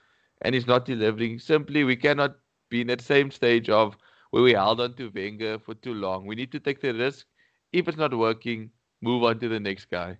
[0.41, 1.39] and he's not delivering.
[1.39, 2.35] Simply, we cannot
[2.69, 3.95] be in that same stage of
[4.31, 6.25] where we held on to Wenger for too long.
[6.25, 7.25] We need to take the risk.
[7.71, 10.17] If it's not working, move on to the next guy.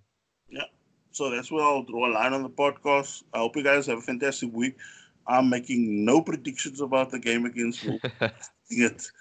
[0.49, 0.63] Yeah.
[1.11, 3.23] So that's where I'll draw a line on the podcast.
[3.33, 4.77] I hope you guys have a fantastic week.
[5.29, 7.87] I'm making no predictions about the game against
[8.69, 9.11] it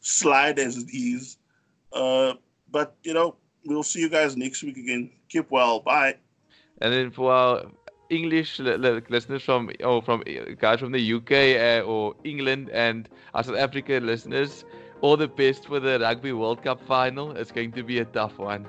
[0.00, 1.38] slide as it is.
[1.92, 2.34] Uh,
[2.70, 5.10] but, you know, we'll see you guys next week again.
[5.28, 5.80] Keep well.
[5.80, 6.16] Bye.
[6.80, 7.64] And then for our
[8.10, 10.22] English listeners from or from
[10.60, 11.32] guys from the UK
[11.82, 14.64] uh, or England and our South African listeners,
[15.00, 17.32] all the best for the Rugby World Cup final.
[17.32, 18.66] It's going to be a tough one.